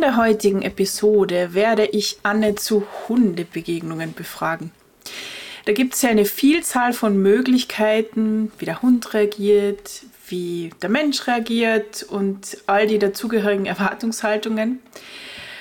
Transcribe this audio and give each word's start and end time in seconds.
In 0.00 0.06
der 0.06 0.16
heutigen 0.16 0.62
Episode 0.62 1.52
werde 1.52 1.84
ich 1.84 2.20
Anne 2.22 2.54
zu 2.54 2.86
Hundebegegnungen 3.06 4.14
befragen. 4.14 4.70
Da 5.66 5.74
gibt 5.74 5.94
es 5.94 6.00
ja 6.00 6.08
eine 6.08 6.24
Vielzahl 6.24 6.94
von 6.94 7.20
Möglichkeiten, 7.20 8.50
wie 8.58 8.64
der 8.64 8.80
Hund 8.80 9.12
reagiert, 9.12 10.04
wie 10.26 10.70
der 10.80 10.88
Mensch 10.88 11.26
reagiert 11.26 12.02
und 12.02 12.56
all 12.66 12.86
die 12.86 12.98
dazugehörigen 12.98 13.66
Erwartungshaltungen. 13.66 14.78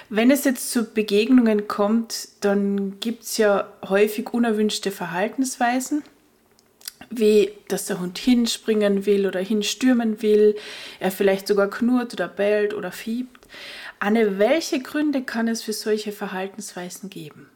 Wenn 0.08 0.32
es 0.32 0.46
jetzt 0.46 0.72
zu 0.72 0.86
Begegnungen 0.86 1.68
kommt, 1.68 2.30
dann 2.40 2.98
gibt 3.02 3.24
es 3.24 3.36
ja 3.36 3.68
häufig 3.90 4.34
unerwünschte 4.34 4.92
Verhaltensweisen, 4.92 6.02
wie 7.10 7.52
dass 7.68 7.88
der 7.88 8.00
Hund 8.00 8.18
hinspringen 8.18 9.06
will 9.06 9.28
oder 9.28 9.42
hinstürmen 9.42 10.22
will, 10.22 10.56
er 11.02 11.12
vielleicht 11.12 11.46
sogar 11.46 11.70
knurrt 11.70 12.14
oder 12.14 12.30
bellt 12.30 12.74
oder 12.74 12.94
fiebt. 12.94 13.40
Anne, 14.00 14.40
welche 14.40 14.80
Gründe 14.82 15.24
kann 15.24 15.48
es 15.48 15.62
für 15.62 15.74
solche 15.74 16.12
Verhaltensweisen 16.12 17.10
geben? 17.10 17.48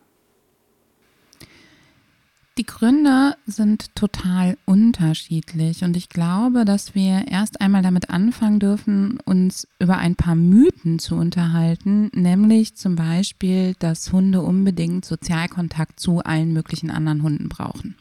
Die 2.57 2.65
Gründe 2.67 3.35
sind 3.47 3.95
total 3.95 4.57
unterschiedlich 4.65 5.83
und 5.83 5.97
ich 5.97 6.09
glaube, 6.09 6.65
dass 6.65 6.93
wir 6.93 7.27
erst 7.27 7.61
einmal 7.61 7.81
damit 7.81 8.11
anfangen 8.11 8.59
dürfen, 8.59 9.17
uns 9.25 9.67
über 9.79 9.97
ein 9.97 10.15
paar 10.15 10.35
Mythen 10.35 10.99
zu 10.99 11.15
unterhalten, 11.15 12.11
nämlich 12.13 12.75
zum 12.75 12.95
Beispiel, 12.95 13.73
dass 13.79 14.11
Hunde 14.11 14.41
unbedingt 14.41 15.03
Sozialkontakt 15.03 15.99
zu 15.99 16.19
allen 16.19 16.53
möglichen 16.53 16.91
anderen 16.91 17.23
Hunden 17.23 17.49
brauchen. 17.49 17.95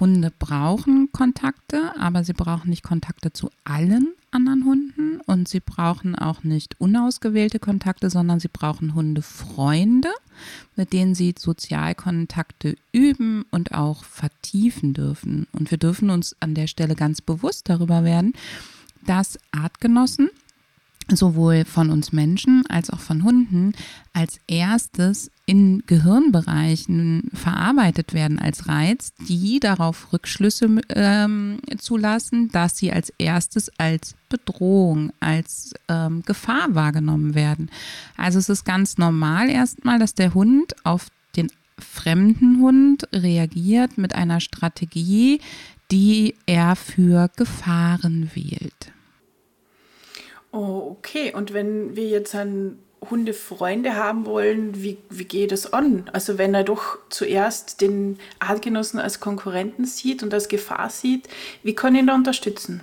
Hunde 0.00 0.32
brauchen 0.36 1.12
Kontakte, 1.12 1.92
aber 2.00 2.24
sie 2.24 2.32
brauchen 2.32 2.70
nicht 2.70 2.82
Kontakte 2.82 3.32
zu 3.32 3.50
allen 3.62 4.08
anderen 4.36 4.64
Hunden 4.64 5.20
und 5.22 5.48
sie 5.48 5.60
brauchen 5.60 6.14
auch 6.14 6.44
nicht 6.44 6.78
unausgewählte 6.78 7.58
Kontakte, 7.58 8.10
sondern 8.10 8.38
sie 8.38 8.48
brauchen 8.48 8.94
Hundefreunde, 8.94 10.10
mit 10.76 10.92
denen 10.92 11.14
sie 11.14 11.34
Sozialkontakte 11.36 12.76
üben 12.92 13.44
und 13.50 13.72
auch 13.72 14.04
vertiefen 14.04 14.92
dürfen. 14.92 15.46
Und 15.52 15.70
wir 15.70 15.78
dürfen 15.78 16.10
uns 16.10 16.36
an 16.40 16.54
der 16.54 16.66
Stelle 16.66 16.94
ganz 16.94 17.20
bewusst 17.20 17.68
darüber 17.68 18.04
werden, 18.04 18.34
dass 19.06 19.38
Artgenossen 19.50 20.28
sowohl 21.10 21.64
von 21.64 21.90
uns 21.90 22.12
Menschen 22.12 22.64
als 22.68 22.90
auch 22.90 23.00
von 23.00 23.24
Hunden 23.24 23.72
als 24.12 24.40
erstes 24.46 25.30
in 25.46 25.84
Gehirnbereichen 25.86 27.30
verarbeitet 27.32 28.12
werden 28.12 28.40
als 28.40 28.68
Reiz, 28.68 29.12
die 29.28 29.60
darauf 29.60 30.12
Rückschlüsse 30.12 30.68
ähm, 30.88 31.58
zulassen, 31.78 32.50
dass 32.50 32.76
sie 32.76 32.92
als 32.92 33.12
erstes 33.16 33.70
als 33.78 34.16
Bedrohung, 34.28 35.12
als 35.20 35.72
ähm, 35.88 36.22
Gefahr 36.26 36.74
wahrgenommen 36.74 37.36
werden. 37.36 37.70
Also 38.16 38.40
es 38.40 38.48
ist 38.48 38.64
ganz 38.64 38.98
normal 38.98 39.48
erstmal, 39.48 40.00
dass 40.00 40.14
der 40.14 40.34
Hund 40.34 40.74
auf 40.84 41.06
den 41.36 41.52
fremden 41.78 42.60
Hund 42.60 43.06
reagiert 43.12 43.98
mit 43.98 44.16
einer 44.16 44.40
Strategie, 44.40 45.40
die 45.92 46.34
er 46.46 46.74
für 46.74 47.30
Gefahren 47.36 48.32
wählt. 48.34 48.92
Oh, 50.50 50.96
okay. 50.98 51.32
Und 51.32 51.52
wenn 51.52 51.94
wir 51.94 52.08
jetzt 52.08 52.34
einen 52.34 52.78
Hundefreunde 53.10 53.94
haben 53.94 54.26
wollen, 54.26 54.82
wie, 54.82 54.98
wie 55.10 55.24
geht 55.24 55.52
es 55.52 55.72
an? 55.72 56.08
Also 56.12 56.38
wenn 56.38 56.54
er 56.54 56.64
doch 56.64 56.98
zuerst 57.08 57.80
den 57.80 58.18
Artgenossen 58.38 59.00
als 59.00 59.20
Konkurrenten 59.20 59.84
sieht 59.84 60.22
und 60.22 60.32
als 60.34 60.48
Gefahr 60.48 60.90
sieht, 60.90 61.28
wie 61.62 61.74
kann 61.74 61.94
ich 61.94 62.00
ihn 62.00 62.06
da 62.06 62.14
unterstützen? 62.14 62.80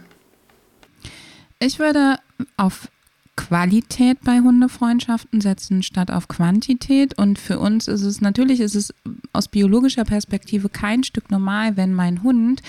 Ich 1.59 1.79
würde 1.79 2.17
auf 2.57 2.89
Qualität 3.35 4.19
bei 4.23 4.39
Hundefreundschaften 4.39 5.41
setzen 5.41 5.81
statt 5.81 6.11
auf 6.11 6.27
Quantität. 6.27 7.17
Und 7.17 7.39
für 7.39 7.59
uns 7.59 7.87
ist 7.87 8.03
es 8.03 8.21
natürlich, 8.21 8.59
ist 8.59 8.75
es 8.75 8.93
aus 9.31 9.47
biologischer 9.47 10.05
Perspektive 10.05 10.69
kein 10.69 11.03
Stück 11.03 11.31
normal, 11.31 11.75
wenn 11.75 11.93
mein 11.93 12.21
Hund 12.21 12.61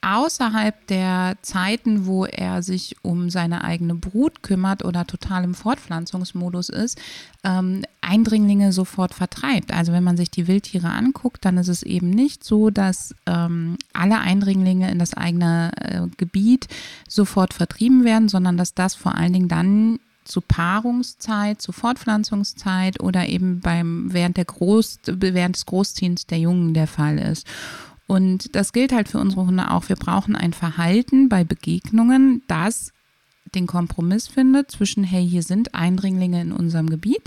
außerhalb 0.00 0.86
der 0.86 1.36
Zeiten, 1.42 2.06
wo 2.06 2.24
er 2.24 2.62
sich 2.62 2.96
um 3.02 3.30
seine 3.30 3.64
eigene 3.64 3.94
Brut 3.94 4.42
kümmert 4.42 4.84
oder 4.84 5.06
total 5.06 5.44
im 5.44 5.54
Fortpflanzungsmodus 5.54 6.68
ist, 6.68 6.98
ähm, 7.44 7.82
Eindringlinge 8.00 8.72
sofort 8.72 9.14
vertreibt. 9.14 9.72
Also 9.72 9.92
wenn 9.92 10.04
man 10.04 10.16
sich 10.16 10.30
die 10.30 10.46
Wildtiere 10.46 10.88
anguckt, 10.88 11.44
dann 11.44 11.58
ist 11.58 11.68
es 11.68 11.82
eben 11.82 12.10
nicht 12.10 12.44
so, 12.44 12.70
dass 12.70 13.14
ähm, 13.26 13.76
alle 13.92 14.18
Eindringlinge 14.20 14.90
in 14.90 14.98
das 14.98 15.14
eigene 15.14 15.72
äh, 15.76 16.06
Gebiet 16.16 16.68
sofort 17.08 17.52
vertrieben 17.52 18.04
werden, 18.04 18.28
sondern 18.28 18.56
dass 18.56 18.74
das 18.74 18.94
vor 18.94 19.16
allen 19.16 19.32
Dingen 19.32 19.48
dann 19.48 19.98
zu 20.28 20.40
Paarungszeit, 20.42 21.60
zu 21.60 21.72
Fortpflanzungszeit 21.72 23.00
oder 23.00 23.28
eben 23.28 23.60
beim 23.60 24.12
während 24.12 24.36
der 24.36 24.44
Groß, 24.44 25.00
während 25.06 25.56
des 25.56 25.66
Großziehens 25.66 26.26
der 26.26 26.38
Jungen 26.38 26.74
der 26.74 26.86
Fall 26.86 27.18
ist. 27.18 27.46
Und 28.08 28.56
das 28.56 28.72
gilt 28.72 28.90
halt 28.90 29.08
für 29.08 29.18
unsere 29.18 29.46
Hunde 29.46 29.70
auch. 29.70 29.90
Wir 29.90 29.96
brauchen 29.96 30.34
ein 30.34 30.54
Verhalten 30.54 31.28
bei 31.28 31.44
Begegnungen, 31.44 32.42
das 32.48 32.92
den 33.54 33.66
Kompromiss 33.66 34.26
findet 34.26 34.70
zwischen, 34.70 35.04
hey, 35.04 35.28
hier 35.28 35.42
sind 35.42 35.74
Eindringlinge 35.74 36.40
in 36.40 36.52
unserem 36.52 36.88
Gebiet. 36.88 37.22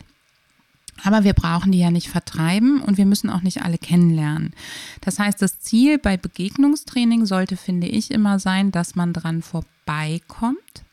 Aber 1.04 1.24
wir 1.24 1.34
brauchen 1.34 1.72
die 1.72 1.80
ja 1.80 1.92
nicht 1.92 2.10
vertreiben 2.10 2.82
und 2.82 2.98
wir 2.98 3.06
müssen 3.06 3.30
auch 3.30 3.42
nicht 3.42 3.62
alle 3.62 3.78
kennenlernen. 3.78 4.54
Das 5.02 5.20
heißt, 5.20 5.40
das 5.42 5.60
Ziel 5.60 6.00
bei 6.00 6.18
Begegnungstraining 6.18 7.28
sollte, 7.28 7.58
finde 7.58 7.88
ich, 7.88 8.10
immer 8.10 8.40
sein, 8.40 8.72
dass 8.72 8.96
man 8.96 9.14
dran 9.14 9.44
vorbeikommt. 9.44 10.84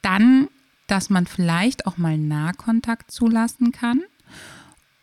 Dann, 0.00 0.48
dass 0.86 1.10
man 1.10 1.26
vielleicht 1.26 1.86
auch 1.86 1.98
mal 1.98 2.16
Nahkontakt 2.16 3.10
zulassen 3.10 3.70
kann 3.70 4.00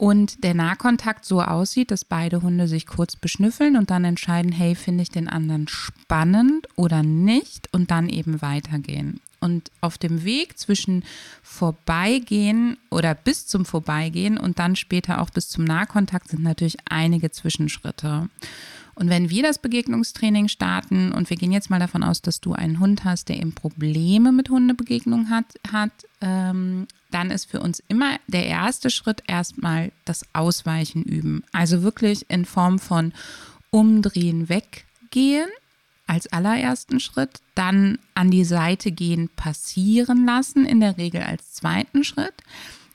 und 0.01 0.43
der 0.43 0.55
Nahkontakt 0.55 1.25
so 1.25 1.43
aussieht, 1.43 1.91
dass 1.91 2.05
beide 2.05 2.41
Hunde 2.41 2.67
sich 2.67 2.87
kurz 2.87 3.15
beschnüffeln 3.15 3.77
und 3.77 3.91
dann 3.91 4.03
entscheiden, 4.03 4.51
hey, 4.51 4.73
finde 4.73 5.03
ich 5.03 5.11
den 5.11 5.27
anderen 5.27 5.67
spannend 5.67 6.67
oder 6.75 7.03
nicht 7.03 7.69
und 7.71 7.91
dann 7.91 8.09
eben 8.09 8.41
weitergehen. 8.41 9.19
Und 9.41 9.69
auf 9.79 9.99
dem 9.99 10.23
Weg 10.23 10.57
zwischen 10.57 11.03
Vorbeigehen 11.43 12.77
oder 12.89 13.13
bis 13.13 13.45
zum 13.45 13.63
Vorbeigehen 13.63 14.39
und 14.39 14.57
dann 14.57 14.75
später 14.75 15.21
auch 15.21 15.29
bis 15.29 15.49
zum 15.49 15.65
Nahkontakt 15.65 16.29
sind 16.29 16.41
natürlich 16.41 16.77
einige 16.89 17.29
Zwischenschritte. 17.29 18.27
Und 18.95 19.09
wenn 19.09 19.29
wir 19.29 19.43
das 19.43 19.59
Begegnungstraining 19.59 20.47
starten 20.47 21.11
und 21.11 21.29
wir 21.29 21.37
gehen 21.37 21.51
jetzt 21.51 21.69
mal 21.69 21.79
davon 21.79 22.03
aus, 22.03 22.23
dass 22.23 22.41
du 22.41 22.53
einen 22.53 22.79
Hund 22.79 23.03
hast, 23.03 23.29
der 23.29 23.37
eben 23.37 23.53
Probleme 23.53 24.31
mit 24.31 24.49
Hundebegegnung 24.49 25.29
hat, 25.29 25.45
hat 25.71 25.91
ähm, 26.21 26.87
dann 27.11 27.31
ist 27.31 27.49
für 27.49 27.59
uns 27.59 27.83
immer 27.87 28.17
der 28.27 28.45
erste 28.45 28.89
Schritt 28.89 29.23
erstmal 29.27 29.91
das 30.05 30.25
Ausweichen 30.33 31.03
üben. 31.03 31.43
Also 31.51 31.83
wirklich 31.83 32.29
in 32.29 32.45
Form 32.45 32.79
von 32.79 33.13
Umdrehen, 33.69 34.49
Weggehen 34.49 35.49
als 36.07 36.27
allerersten 36.33 36.99
Schritt, 36.99 37.39
dann 37.55 37.97
an 38.15 38.31
die 38.31 38.43
Seite 38.43 38.91
gehen, 38.91 39.29
passieren 39.35 40.25
lassen, 40.25 40.65
in 40.65 40.81
der 40.81 40.97
Regel 40.97 41.21
als 41.21 41.53
zweiten 41.53 42.03
Schritt 42.03 42.33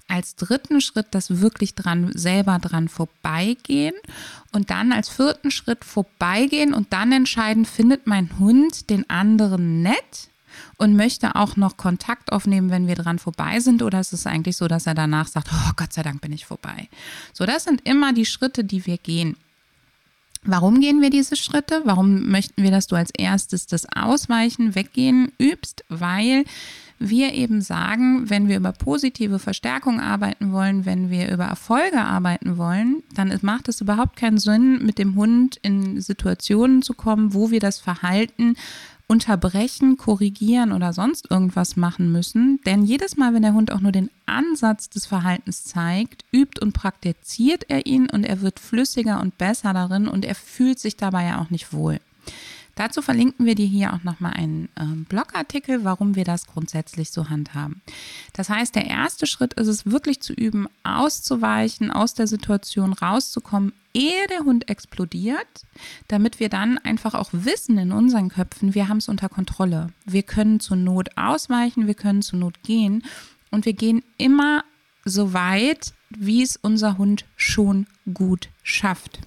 als 0.08 0.36
dritten 0.36 0.80
Schritt 0.80 1.08
das 1.10 1.40
wirklich 1.40 1.74
dran, 1.74 2.12
selber 2.14 2.58
dran 2.58 2.88
vorbeigehen 2.88 3.94
und 4.52 4.70
dann 4.70 4.92
als 4.92 5.08
vierten 5.08 5.50
Schritt 5.50 5.84
vorbeigehen 5.84 6.74
und 6.74 6.92
dann 6.92 7.12
entscheiden, 7.12 7.64
findet 7.64 8.06
mein 8.06 8.38
Hund 8.38 8.90
den 8.90 9.08
anderen 9.10 9.82
nett 9.82 10.28
und 10.76 10.96
möchte 10.96 11.34
auch 11.34 11.56
noch 11.56 11.76
Kontakt 11.76 12.32
aufnehmen, 12.32 12.70
wenn 12.70 12.86
wir 12.86 12.94
dran 12.94 13.18
vorbei 13.18 13.60
sind 13.60 13.82
oder 13.82 14.00
ist 14.00 14.12
es 14.12 14.26
eigentlich 14.26 14.56
so, 14.56 14.68
dass 14.68 14.86
er 14.86 14.94
danach 14.94 15.28
sagt, 15.28 15.48
oh 15.52 15.72
Gott 15.76 15.92
sei 15.92 16.02
Dank 16.02 16.20
bin 16.20 16.32
ich 16.32 16.46
vorbei. 16.46 16.88
So, 17.32 17.46
das 17.46 17.64
sind 17.64 17.86
immer 17.86 18.12
die 18.12 18.26
Schritte, 18.26 18.64
die 18.64 18.86
wir 18.86 18.98
gehen. 18.98 19.36
Warum 20.46 20.80
gehen 20.80 21.02
wir 21.02 21.10
diese 21.10 21.36
Schritte? 21.36 21.82
Warum 21.84 22.30
möchten 22.30 22.62
wir, 22.62 22.70
dass 22.70 22.86
du 22.86 22.94
als 22.94 23.10
erstes 23.10 23.66
das 23.66 23.84
Ausweichen, 23.94 24.76
Weggehen 24.76 25.32
übst? 25.38 25.84
Weil 25.88 26.44
wir 26.98 27.34
eben 27.34 27.60
sagen, 27.60 28.30
wenn 28.30 28.48
wir 28.48 28.56
über 28.56 28.72
positive 28.72 29.38
Verstärkung 29.38 30.00
arbeiten 30.00 30.52
wollen, 30.52 30.86
wenn 30.86 31.10
wir 31.10 31.30
über 31.30 31.44
Erfolge 31.44 32.00
arbeiten 32.00 32.56
wollen, 32.56 33.02
dann 33.14 33.36
macht 33.42 33.68
es 33.68 33.80
überhaupt 33.80 34.16
keinen 34.16 34.38
Sinn, 34.38 34.84
mit 34.84 34.98
dem 34.98 35.14
Hund 35.14 35.58
in 35.62 36.00
Situationen 36.00 36.82
zu 36.82 36.94
kommen, 36.94 37.34
wo 37.34 37.50
wir 37.50 37.60
das 37.60 37.78
Verhalten 37.78 38.54
unterbrechen, 39.08 39.96
korrigieren 39.96 40.72
oder 40.72 40.92
sonst 40.92 41.30
irgendwas 41.30 41.76
machen 41.76 42.10
müssen. 42.10 42.60
Denn 42.66 42.84
jedes 42.84 43.16
Mal, 43.16 43.34
wenn 43.34 43.42
der 43.42 43.54
Hund 43.54 43.70
auch 43.70 43.80
nur 43.80 43.92
den 43.92 44.10
Ansatz 44.26 44.90
des 44.90 45.06
Verhaltens 45.06 45.64
zeigt, 45.64 46.24
übt 46.32 46.60
und 46.60 46.72
praktiziert 46.72 47.64
er 47.68 47.86
ihn 47.86 48.10
und 48.10 48.24
er 48.24 48.40
wird 48.40 48.58
flüssiger 48.58 49.20
und 49.20 49.38
besser 49.38 49.72
darin 49.72 50.08
und 50.08 50.24
er 50.24 50.34
fühlt 50.34 50.78
sich 50.80 50.96
dabei 50.96 51.26
ja 51.26 51.40
auch 51.40 51.50
nicht 51.50 51.72
wohl. 51.72 52.00
Dazu 52.76 53.00
verlinken 53.00 53.46
wir 53.46 53.54
dir 53.54 53.66
hier 53.66 53.94
auch 53.94 54.04
nochmal 54.04 54.34
einen 54.34 54.68
äh, 54.76 54.84
Blogartikel, 55.08 55.82
warum 55.82 56.14
wir 56.14 56.24
das 56.24 56.46
grundsätzlich 56.46 57.10
so 57.10 57.30
handhaben. 57.30 57.80
Das 58.34 58.50
heißt, 58.50 58.74
der 58.74 58.86
erste 58.86 59.26
Schritt 59.26 59.54
ist 59.54 59.66
es 59.66 59.86
wirklich 59.86 60.20
zu 60.20 60.34
üben, 60.34 60.68
auszuweichen, 60.84 61.90
aus 61.90 62.12
der 62.12 62.26
Situation 62.26 62.92
rauszukommen, 62.92 63.72
ehe 63.94 64.26
der 64.28 64.40
Hund 64.40 64.68
explodiert, 64.68 65.46
damit 66.08 66.38
wir 66.38 66.50
dann 66.50 66.76
einfach 66.76 67.14
auch 67.14 67.30
wissen 67.32 67.78
in 67.78 67.92
unseren 67.92 68.28
Köpfen, 68.28 68.74
wir 68.74 68.88
haben 68.88 68.98
es 68.98 69.08
unter 69.08 69.30
Kontrolle. 69.30 69.88
Wir 70.04 70.22
können 70.22 70.60
zur 70.60 70.76
Not 70.76 71.16
ausweichen, 71.16 71.86
wir 71.86 71.94
können 71.94 72.20
zur 72.20 72.38
Not 72.38 72.62
gehen 72.62 73.04
und 73.50 73.64
wir 73.64 73.72
gehen 73.72 74.02
immer 74.18 74.64
so 75.06 75.32
weit, 75.32 75.94
wie 76.10 76.42
es 76.42 76.56
unser 76.56 76.98
Hund 76.98 77.24
schon 77.36 77.86
gut 78.12 78.50
schafft. 78.62 79.20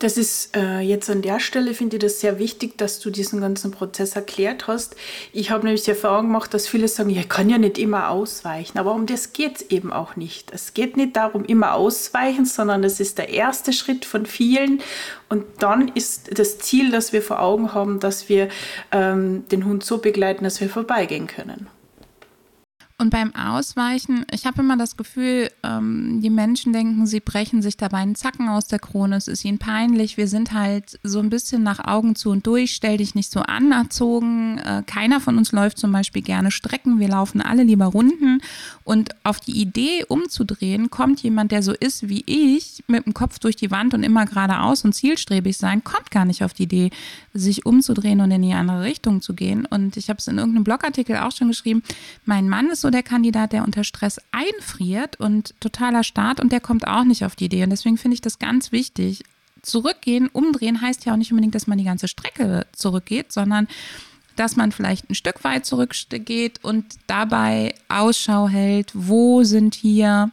Das 0.00 0.16
ist 0.16 0.56
äh, 0.56 0.80
jetzt 0.80 1.10
an 1.10 1.20
der 1.20 1.40
Stelle, 1.40 1.74
finde 1.74 1.96
ich 1.96 2.00
das 2.02 2.20
sehr 2.20 2.38
wichtig, 2.38 2.78
dass 2.78 3.00
du 3.00 3.10
diesen 3.10 3.42
ganzen 3.42 3.70
Prozess 3.70 4.16
erklärt 4.16 4.66
hast. 4.66 4.96
Ich 5.34 5.50
habe 5.50 5.64
nämlich 5.64 5.82
die 5.82 5.90
Erfahrung 5.90 6.28
gemacht, 6.28 6.54
dass 6.54 6.66
viele 6.66 6.88
sagen, 6.88 7.10
ich 7.10 7.28
kann 7.28 7.50
ja 7.50 7.58
nicht 7.58 7.76
immer 7.76 8.08
ausweichen. 8.08 8.78
Aber 8.78 8.94
um 8.94 9.04
das 9.04 9.34
geht 9.34 9.56
es 9.56 9.70
eben 9.70 9.92
auch 9.92 10.16
nicht. 10.16 10.52
Es 10.52 10.72
geht 10.72 10.96
nicht 10.96 11.16
darum, 11.16 11.44
immer 11.44 11.74
ausweichen, 11.74 12.46
sondern 12.46 12.82
es 12.82 12.98
ist 12.98 13.18
der 13.18 13.28
erste 13.28 13.74
Schritt 13.74 14.06
von 14.06 14.24
vielen. 14.24 14.80
Und 15.28 15.44
dann 15.58 15.88
ist 15.88 16.38
das 16.38 16.58
Ziel, 16.58 16.90
das 16.90 17.12
wir 17.12 17.20
vor 17.20 17.42
Augen 17.42 17.74
haben, 17.74 18.00
dass 18.00 18.30
wir 18.30 18.48
ähm, 18.92 19.46
den 19.48 19.66
Hund 19.66 19.84
so 19.84 19.98
begleiten, 19.98 20.44
dass 20.44 20.62
wir 20.62 20.70
vorbeigehen 20.70 21.26
können. 21.26 21.68
Und 23.00 23.08
beim 23.08 23.34
Ausweichen, 23.34 24.26
ich 24.30 24.44
habe 24.44 24.60
immer 24.60 24.76
das 24.76 24.98
Gefühl, 24.98 25.50
ähm, 25.62 26.20
die 26.20 26.28
Menschen 26.28 26.74
denken, 26.74 27.06
sie 27.06 27.20
brechen 27.20 27.62
sich 27.62 27.78
dabei 27.78 27.96
einen 27.96 28.14
Zacken 28.14 28.50
aus 28.50 28.66
der 28.66 28.78
Krone, 28.78 29.16
es 29.16 29.26
ist 29.26 29.42
ihnen 29.42 29.56
peinlich, 29.56 30.18
wir 30.18 30.28
sind 30.28 30.52
halt 30.52 31.00
so 31.02 31.18
ein 31.20 31.30
bisschen 31.30 31.62
nach 31.62 31.82
Augen 31.82 32.14
zu 32.14 32.28
und 32.28 32.46
durch, 32.46 32.74
stell 32.74 32.98
dich 32.98 33.14
nicht 33.14 33.32
so 33.32 33.40
anerzogen. 33.40 34.58
Äh, 34.58 34.82
keiner 34.84 35.18
von 35.18 35.38
uns 35.38 35.50
läuft 35.50 35.78
zum 35.78 35.92
Beispiel 35.92 36.20
gerne 36.20 36.50
Strecken, 36.50 37.00
wir 37.00 37.08
laufen 37.08 37.40
alle 37.40 37.62
lieber 37.62 37.86
Runden. 37.86 38.42
Und 38.84 39.14
auf 39.24 39.40
die 39.40 39.58
Idee 39.58 40.04
umzudrehen, 40.06 40.90
kommt 40.90 41.22
jemand, 41.22 41.52
der 41.52 41.62
so 41.62 41.72
ist 41.72 42.10
wie 42.10 42.22
ich, 42.26 42.84
mit 42.86 43.06
dem 43.06 43.14
Kopf 43.14 43.38
durch 43.38 43.56
die 43.56 43.70
Wand 43.70 43.94
und 43.94 44.02
immer 44.02 44.26
geradeaus 44.26 44.84
und 44.84 44.92
zielstrebig 44.92 45.56
sein, 45.56 45.82
kommt 45.84 46.10
gar 46.10 46.26
nicht 46.26 46.44
auf 46.44 46.52
die 46.52 46.64
Idee, 46.64 46.90
sich 47.32 47.64
umzudrehen 47.64 48.20
und 48.20 48.30
in 48.30 48.42
die 48.42 48.52
andere 48.52 48.82
Richtung 48.82 49.22
zu 49.22 49.32
gehen. 49.32 49.64
Und 49.64 49.96
ich 49.96 50.10
habe 50.10 50.18
es 50.18 50.26
in 50.26 50.36
irgendeinem 50.36 50.64
Blogartikel 50.64 51.16
auch 51.16 51.32
schon 51.32 51.48
geschrieben, 51.48 51.82
mein 52.26 52.46
Mann 52.46 52.68
ist 52.68 52.82
so 52.82 52.89
der 52.92 53.02
Kandidat, 53.02 53.52
der 53.52 53.64
unter 53.64 53.84
Stress 53.84 54.20
einfriert 54.32 55.18
und 55.18 55.54
totaler 55.60 56.04
Start 56.04 56.40
und 56.40 56.52
der 56.52 56.60
kommt 56.60 56.86
auch 56.86 57.04
nicht 57.04 57.24
auf 57.24 57.36
die 57.36 57.46
Idee. 57.46 57.64
Und 57.64 57.70
deswegen 57.70 57.98
finde 57.98 58.14
ich 58.14 58.20
das 58.20 58.38
ganz 58.38 58.72
wichtig. 58.72 59.22
Zurückgehen, 59.62 60.28
umdrehen 60.32 60.80
heißt 60.80 61.04
ja 61.04 61.12
auch 61.12 61.18
nicht 61.18 61.32
unbedingt, 61.32 61.54
dass 61.54 61.66
man 61.66 61.78
die 61.78 61.84
ganze 61.84 62.08
Strecke 62.08 62.66
zurückgeht, 62.72 63.32
sondern 63.32 63.68
dass 64.36 64.56
man 64.56 64.72
vielleicht 64.72 65.10
ein 65.10 65.14
Stück 65.14 65.44
weit 65.44 65.66
zurückgeht 65.66 66.60
und 66.62 66.86
dabei 67.06 67.74
Ausschau 67.88 68.48
hält, 68.48 68.90
wo 68.94 69.42
sind 69.44 69.74
hier 69.74 70.30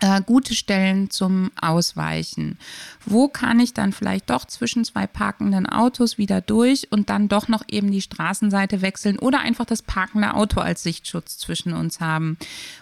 äh, 0.00 0.20
gute 0.24 0.54
Stellen 0.54 1.10
zum 1.10 1.50
Ausweichen. 1.60 2.58
Wo 3.04 3.28
kann 3.28 3.58
ich 3.58 3.74
dann 3.74 3.92
vielleicht 3.92 4.30
doch 4.30 4.44
zwischen 4.44 4.84
zwei 4.84 5.06
parkenden 5.06 5.66
Autos 5.66 6.18
wieder 6.18 6.40
durch 6.40 6.88
und 6.90 7.10
dann 7.10 7.28
doch 7.28 7.48
noch 7.48 7.64
eben 7.68 7.90
die 7.90 8.02
Straßenseite 8.02 8.82
wechseln 8.82 9.18
oder 9.18 9.40
einfach 9.40 9.64
das 9.64 9.82
parkende 9.82 10.34
Auto 10.34 10.60
als 10.60 10.82
Sichtschutz 10.82 11.38
zwischen 11.38 11.72
uns 11.72 12.00
haben? 12.00 12.36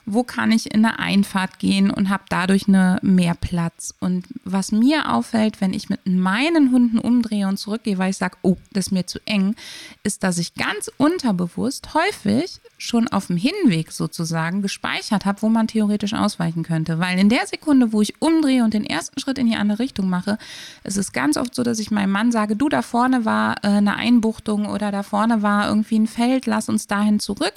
Wo 0.05 0.25
kann 0.25 0.53
ich 0.53 0.73
in 0.75 0.85
eine 0.85 0.99
Einfahrt 0.99 1.59
gehen 1.59 1.91
und 1.91 2.11
habe 2.11 2.25
dadurch 2.29 2.69
eine 2.69 2.99
mehr 3.03 3.35
Platz? 3.35 3.95
Und 4.01 4.27
was 4.45 4.73
mir 4.73 5.13
auffällt, 5.13 5.61
wenn 5.61 5.73
ich 5.73 5.89
mit 5.89 6.07
meinen 6.07 6.73
Hunden 6.73 6.99
umdrehe 6.99 7.49
und 7.49 7.57
zurückgehe, 7.57 7.99
weil 7.99 8.11
ich 8.11 8.17
sage, 8.19 8.37
oh, 8.43 8.57
das 8.73 8.87
ist 8.87 8.93
mir 8.93 9.07
zu 9.07 9.21
eng, 9.25 9.55
ist, 10.03 10.23
dass 10.23 10.39
ich 10.39 10.55
ganz 10.55 10.91
unterbewusst 10.99 11.95
häufig 11.95 12.61
schon 12.79 13.09
auf 13.09 13.29
dem 13.29 13.37
Hinweg 13.37 13.93
sozusagen 13.93 14.63
gespeichert 14.63 15.25
habe, 15.25 15.43
wo 15.43 15.49
man 15.49 15.69
theoretisch 15.69 16.13
ausweichen 16.13 16.63
könnte. 16.63 16.99
Weil 17.07 17.19
in 17.21 17.29
der 17.29 17.47
Sekunde, 17.47 17.93
wo 17.93 18.03
ich 18.03 18.21
umdrehe 18.21 18.65
und 18.65 18.75
den 18.75 18.85
ersten 18.85 19.21
Schritt 19.21 19.39
in 19.39 19.47
die 19.47 19.55
andere 19.55 19.79
Richtung 19.79 20.09
mache, 20.09 20.39
ist 20.83 20.97
es 20.97 21.13
ganz 21.13 21.37
oft 21.37 21.55
so, 21.55 21.63
dass 21.63 21.79
ich 21.79 21.93
meinem 21.93 22.11
Mann 22.11 22.33
sage, 22.33 22.57
du, 22.57 22.69
da 22.69 22.83
vorne 22.83 23.25
war 23.25 23.57
äh, 23.63 23.69
eine 23.69 23.95
Einbuchtung 23.97 24.67
oder 24.67 24.91
da 24.91 25.03
vorne 25.03 25.43
war 25.43 25.69
irgendwie 25.69 26.01
ein 26.01 26.09
Feld, 26.09 26.47
lass 26.47 26.69
uns 26.69 26.89
dahin 26.89 27.21
zurück, 27.21 27.55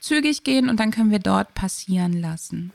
zügig 0.00 0.42
gehen 0.42 0.68
und 0.68 0.80
dann 0.80 0.90
können 0.90 1.12
wir 1.12 1.20
dort 1.20 1.54
passieren 1.54 2.20
lassen. 2.20 2.72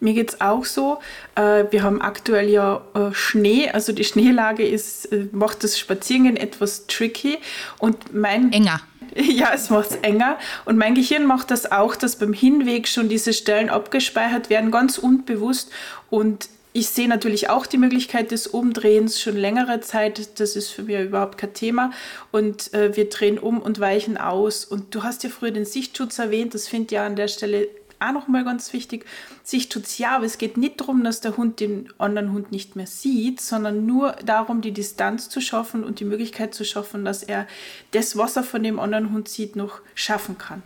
Mir 0.00 0.14
geht 0.14 0.30
es 0.30 0.40
auch 0.40 0.64
so. 0.64 0.98
Äh, 1.36 1.64
wir 1.70 1.82
haben 1.82 2.00
aktuell 2.00 2.48
ja 2.48 2.80
äh, 2.94 3.12
Schnee, 3.12 3.70
also 3.70 3.92
die 3.92 4.04
Schneelage 4.04 4.66
ist, 4.66 5.06
äh, 5.12 5.28
macht 5.32 5.62
das 5.62 5.78
Spazierengehen 5.78 6.36
etwas 6.36 6.86
tricky. 6.86 7.38
Und 7.78 8.14
mein. 8.14 8.52
Enger. 8.52 8.80
Ja, 9.30 9.52
es 9.54 9.70
macht 9.70 9.90
es 9.90 9.96
enger. 9.96 10.38
Und 10.64 10.76
mein 10.76 10.94
Gehirn 10.94 11.26
macht 11.26 11.50
das 11.50 11.70
auch, 11.70 11.96
dass 11.96 12.16
beim 12.16 12.32
Hinweg 12.32 12.88
schon 12.88 13.08
diese 13.08 13.32
Stellen 13.32 13.70
abgespeichert 13.70 14.50
werden, 14.50 14.70
ganz 14.70 14.98
unbewusst. 14.98 15.70
Und 16.10 16.48
ich 16.72 16.88
sehe 16.88 17.08
natürlich 17.08 17.50
auch 17.50 17.66
die 17.66 17.78
Möglichkeit 17.78 18.30
des 18.30 18.46
Umdrehens 18.46 19.20
schon 19.20 19.36
längere 19.36 19.80
Zeit. 19.80 20.38
Das 20.38 20.54
ist 20.54 20.70
für 20.70 20.84
mich 20.84 21.00
überhaupt 21.00 21.38
kein 21.38 21.52
Thema. 21.52 21.90
Und 22.30 22.72
äh, 22.74 22.96
wir 22.96 23.08
drehen 23.08 23.38
um 23.38 23.60
und 23.60 23.80
weichen 23.80 24.16
aus. 24.16 24.64
Und 24.64 24.94
du 24.94 25.02
hast 25.02 25.24
ja 25.24 25.30
früher 25.30 25.50
den 25.50 25.64
Sichtschutz 25.64 26.18
erwähnt. 26.18 26.54
Das 26.54 26.68
finde 26.68 26.86
ich 26.86 26.92
ja 26.92 27.06
an 27.06 27.16
der 27.16 27.28
Stelle 27.28 27.68
auch 28.00 28.12
nochmal 28.12 28.44
ganz 28.44 28.72
wichtig, 28.72 29.04
sich 29.42 29.68
tut's 29.68 29.98
ja, 29.98 30.16
aber 30.16 30.24
es 30.24 30.38
geht 30.38 30.56
nicht 30.56 30.80
darum, 30.80 31.04
dass 31.04 31.20
der 31.20 31.36
Hund 31.36 31.60
den 31.60 31.92
anderen 31.98 32.32
Hund 32.32 32.50
nicht 32.50 32.76
mehr 32.76 32.86
sieht, 32.86 33.40
sondern 33.40 33.86
nur 33.86 34.12
darum, 34.24 34.60
die 34.60 34.72
Distanz 34.72 35.28
zu 35.28 35.40
schaffen 35.40 35.84
und 35.84 36.00
die 36.00 36.04
Möglichkeit 36.04 36.54
zu 36.54 36.64
schaffen, 36.64 37.04
dass 37.04 37.22
er 37.22 37.46
das, 37.92 38.16
was 38.16 38.36
er 38.36 38.42
von 38.42 38.62
dem 38.62 38.80
anderen 38.80 39.12
Hund 39.12 39.28
sieht, 39.28 39.54
noch 39.56 39.80
schaffen 39.94 40.38
kann. 40.38 40.62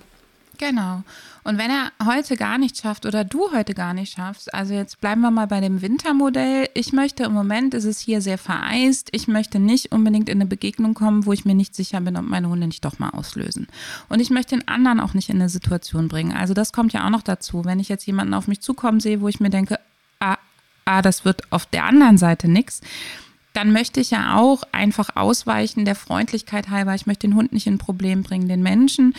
Genau. 0.58 1.02
Und 1.42 1.58
wenn 1.58 1.70
er 1.70 1.92
heute 2.06 2.36
gar 2.36 2.58
nicht 2.58 2.78
schafft 2.78 3.06
oder 3.06 3.24
du 3.24 3.52
heute 3.52 3.74
gar 3.74 3.92
nicht 3.92 4.14
schaffst, 4.14 4.54
also 4.54 4.72
jetzt 4.72 5.00
bleiben 5.00 5.20
wir 5.20 5.30
mal 5.30 5.46
bei 5.46 5.60
dem 5.60 5.82
Wintermodell. 5.82 6.68
Ich 6.74 6.92
möchte 6.92 7.24
im 7.24 7.32
Moment 7.32 7.74
ist 7.74 7.84
es 7.84 7.98
hier 7.98 8.20
sehr 8.20 8.38
vereist. 8.38 9.08
Ich 9.12 9.28
möchte 9.28 9.58
nicht 9.58 9.92
unbedingt 9.92 10.28
in 10.28 10.38
eine 10.38 10.46
Begegnung 10.46 10.94
kommen, 10.94 11.26
wo 11.26 11.32
ich 11.32 11.44
mir 11.44 11.54
nicht 11.54 11.74
sicher 11.74 12.00
bin, 12.00 12.16
ob 12.16 12.24
meine 12.24 12.48
Hunde 12.48 12.66
nicht 12.66 12.84
doch 12.84 12.98
mal 12.98 13.10
auslösen. 13.10 13.66
Und 14.08 14.20
ich 14.20 14.30
möchte 14.30 14.56
den 14.56 14.68
anderen 14.68 15.00
auch 15.00 15.14
nicht 15.14 15.28
in 15.28 15.36
eine 15.36 15.48
Situation 15.48 16.08
bringen. 16.08 16.32
Also 16.32 16.54
das 16.54 16.72
kommt 16.72 16.92
ja 16.92 17.04
auch 17.04 17.10
noch 17.10 17.22
dazu. 17.22 17.64
Wenn 17.64 17.80
ich 17.80 17.88
jetzt 17.88 18.06
jemanden 18.06 18.34
auf 18.34 18.48
mich 18.48 18.60
zukommen 18.60 19.00
sehe, 19.00 19.20
wo 19.20 19.28
ich 19.28 19.40
mir 19.40 19.50
denke, 19.50 19.78
ah, 20.20 20.38
ah 20.84 21.02
das 21.02 21.24
wird 21.24 21.52
auf 21.52 21.66
der 21.66 21.84
anderen 21.84 22.18
Seite 22.18 22.48
nichts 22.48 22.80
dann 23.54 23.72
möchte 23.72 24.00
ich 24.00 24.10
ja 24.10 24.36
auch 24.36 24.64
einfach 24.72 25.14
ausweichen 25.14 25.84
der 25.84 25.94
Freundlichkeit 25.94 26.70
halber. 26.70 26.94
Ich 26.96 27.06
möchte 27.06 27.28
den 27.28 27.36
Hund 27.36 27.52
nicht 27.52 27.68
in 27.68 27.74
ein 27.74 27.78
Problem 27.78 28.24
bringen, 28.24 28.48
den 28.48 28.62
Menschen. 28.62 29.14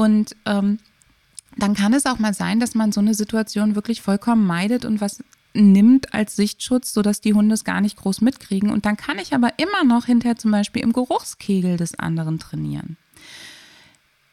Und 0.00 0.34
ähm, 0.46 0.78
dann 1.58 1.74
kann 1.74 1.92
es 1.92 2.06
auch 2.06 2.18
mal 2.18 2.32
sein, 2.32 2.58
dass 2.58 2.74
man 2.74 2.90
so 2.90 3.02
eine 3.02 3.12
Situation 3.12 3.74
wirklich 3.74 4.00
vollkommen 4.00 4.46
meidet 4.46 4.86
und 4.86 5.02
was 5.02 5.22
nimmt 5.52 6.14
als 6.14 6.36
Sichtschutz, 6.36 6.94
sodass 6.94 7.20
die 7.20 7.34
Hunde 7.34 7.52
es 7.52 7.64
gar 7.64 7.82
nicht 7.82 7.98
groß 7.98 8.22
mitkriegen. 8.22 8.70
Und 8.70 8.86
dann 8.86 8.96
kann 8.96 9.18
ich 9.18 9.34
aber 9.34 9.50
immer 9.58 9.84
noch 9.84 10.06
hinterher 10.06 10.38
zum 10.38 10.52
Beispiel 10.52 10.80
im 10.80 10.94
Geruchskegel 10.94 11.76
des 11.76 11.98
anderen 11.98 12.38
trainieren. 12.38 12.96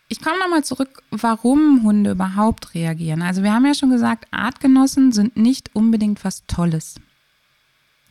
Ich 0.08 0.22
komme 0.22 0.40
nochmal 0.40 0.64
zurück, 0.64 1.04
warum 1.12 1.84
Hunde 1.84 2.12
überhaupt 2.12 2.74
reagieren. 2.74 3.22
Also 3.22 3.44
wir 3.44 3.54
haben 3.54 3.66
ja 3.66 3.74
schon 3.74 3.90
gesagt, 3.90 4.26
Artgenossen 4.32 5.12
sind 5.12 5.36
nicht 5.36 5.72
unbedingt 5.74 6.24
was 6.24 6.46
Tolles. 6.48 6.96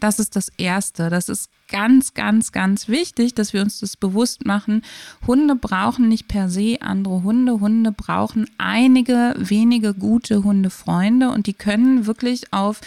Das 0.01 0.19
ist 0.19 0.37
das 0.37 0.51
Erste. 0.59 1.11
Das 1.11 1.29
ist 1.29 1.49
ganz, 1.69 2.15
ganz, 2.15 2.53
ganz 2.53 2.89
wichtig, 2.89 3.35
dass 3.35 3.53
wir 3.53 3.63
uns 3.63 3.81
das 3.81 3.97
bewusst 3.97 4.45
machen. 4.45 4.83
Hunde 5.27 5.57
brauchen 5.57 6.09
nicht 6.09 6.29
per 6.29 6.49
se 6.49 6.79
andere 6.81 7.23
Hunde. 7.23 7.61
Hunde 7.61 7.93
brauchen 7.93 8.49
einige 8.59 9.35
wenige 9.39 9.95
gute 9.95 10.45
Hundefreunde 10.45 11.31
und 11.31 11.47
die 11.47 11.55
können 11.55 12.07
wirklich 12.07 12.53
auf 12.53 12.81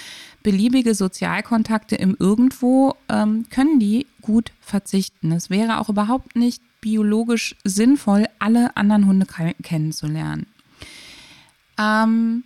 beliebige 0.44 0.96
Sozialkontakte 0.96 1.96
im 1.96 2.16
Irgendwo, 2.18 2.96
ähm, 3.10 3.46
können 3.50 3.80
die 3.80 4.06
gut 4.22 4.51
verzichten. 4.62 5.32
Es 5.32 5.50
wäre 5.50 5.80
auch 5.80 5.89
überhaupt 5.89 6.36
nicht 6.36 6.62
biologisch 6.82 7.56
sinnvoll, 7.63 8.28
alle 8.39 8.78
anderen 8.78 9.06
Hunde 9.06 9.25
kennenzulernen. 9.62 10.46
Ähm, 11.78 12.44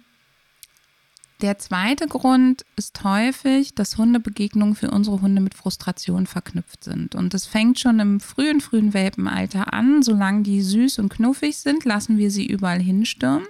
der 1.44 1.60
zweite 1.60 2.08
Grund 2.08 2.66
ist 2.78 3.04
häufig, 3.04 3.76
dass 3.76 3.98
Hundebegegnungen 3.98 4.76
für 4.76 4.90
unsere 4.90 5.22
Hunde 5.22 5.42
mit 5.42 5.54
Frustration 5.54 6.26
verknüpft 6.26 6.86
sind. 6.86 7.16
Und 7.16 7.34
das 7.34 7.46
fängt 7.46 7.80
schon 7.80 8.00
im 8.00 8.20
frühen, 8.22 8.62
frühen 8.62 8.94
Welpenalter 8.94 9.74
an. 9.74 10.02
Solange 10.02 10.44
die 10.44 10.62
süß 10.62 11.00
und 11.00 11.10
knuffig 11.10 11.58
sind, 11.58 11.84
lassen 11.86 12.18
wir 12.18 12.32
sie 12.32 12.48
überall 12.48 12.80
hinstürmen. 12.80 13.46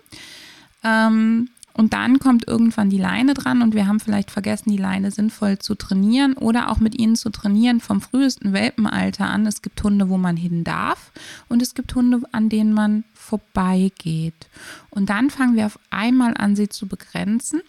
Ähm, 0.83 1.49
Und 1.75 1.93
dann 1.93 2.19
kommt 2.19 2.47
irgendwann 2.47 2.91
die 2.91 2.99
Leine 2.99 3.33
dran 3.33 3.63
und 3.63 3.73
wir 3.73 3.87
haben 3.87 3.99
vielleicht 3.99 4.29
vergessen, 4.29 4.69
die 4.69 4.77
Leine 4.77 5.09
sinnvoll 5.09 5.57
zu 5.57 5.73
trainieren 5.73 6.33
oder 6.33 6.69
auch 6.69 6.77
mit 6.79 6.97
ihnen 6.99 7.15
zu 7.15 7.31
trainieren 7.31 7.79
vom 7.79 7.99
frühesten 7.99 8.53
Welpenalter 8.53 9.25
an. 9.25 9.47
Es 9.47 9.63
gibt 9.63 9.83
Hunde, 9.83 10.07
wo 10.07 10.17
man 10.17 10.37
hin 10.37 10.63
darf 10.63 11.11
und 11.49 11.63
es 11.63 11.73
gibt 11.73 11.95
Hunde, 11.95 12.21
an 12.31 12.49
denen 12.49 12.73
man 12.73 13.03
vorbeigeht. 13.15 14.47
Und 14.91 15.09
dann 15.09 15.31
fangen 15.31 15.55
wir 15.55 15.65
auf 15.65 15.79
einmal 15.89 16.35
an, 16.37 16.55
sie 16.55 16.69
zu 16.69 16.87
begrenzen 16.87 17.61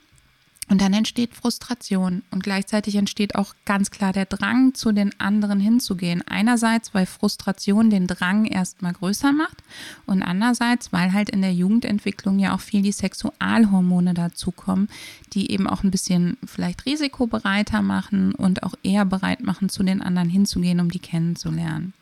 und 0.70 0.80
dann 0.80 0.94
entsteht 0.94 1.34
Frustration 1.34 2.22
und 2.30 2.42
gleichzeitig 2.42 2.96
entsteht 2.96 3.34
auch 3.34 3.54
ganz 3.64 3.90
klar 3.90 4.12
der 4.12 4.24
Drang, 4.24 4.74
zu 4.74 4.92
den 4.92 5.18
anderen 5.20 5.60
hinzugehen. 5.60 6.22
Einerseits, 6.26 6.94
weil 6.94 7.06
Frustration 7.06 7.90
den 7.90 8.06
Drang 8.06 8.46
erstmal 8.46 8.94
größer 8.94 9.32
macht 9.32 9.62
und 10.06 10.22
andererseits, 10.22 10.92
weil 10.92 11.12
halt 11.12 11.28
in 11.30 11.42
der 11.42 11.52
Jugendentwicklung 11.52 12.38
ja 12.38 12.54
auch 12.54 12.60
viel 12.60 12.82
die 12.82 12.92
Sexualhormone 12.92 14.14
dazukommen, 14.14 14.88
die 15.32 15.50
eben 15.50 15.66
auch 15.66 15.84
ein 15.84 15.90
bisschen 15.90 16.38
vielleicht 16.46 16.86
risikobereiter 16.86 17.82
machen 17.82 18.34
und 18.34 18.62
auch 18.62 18.74
eher 18.82 19.04
bereit 19.04 19.42
machen, 19.42 19.68
zu 19.68 19.82
den 19.82 20.00
anderen 20.00 20.30
hinzugehen, 20.30 20.80
um 20.80 20.90
die 20.90 20.98
kennenzulernen. 20.98 21.92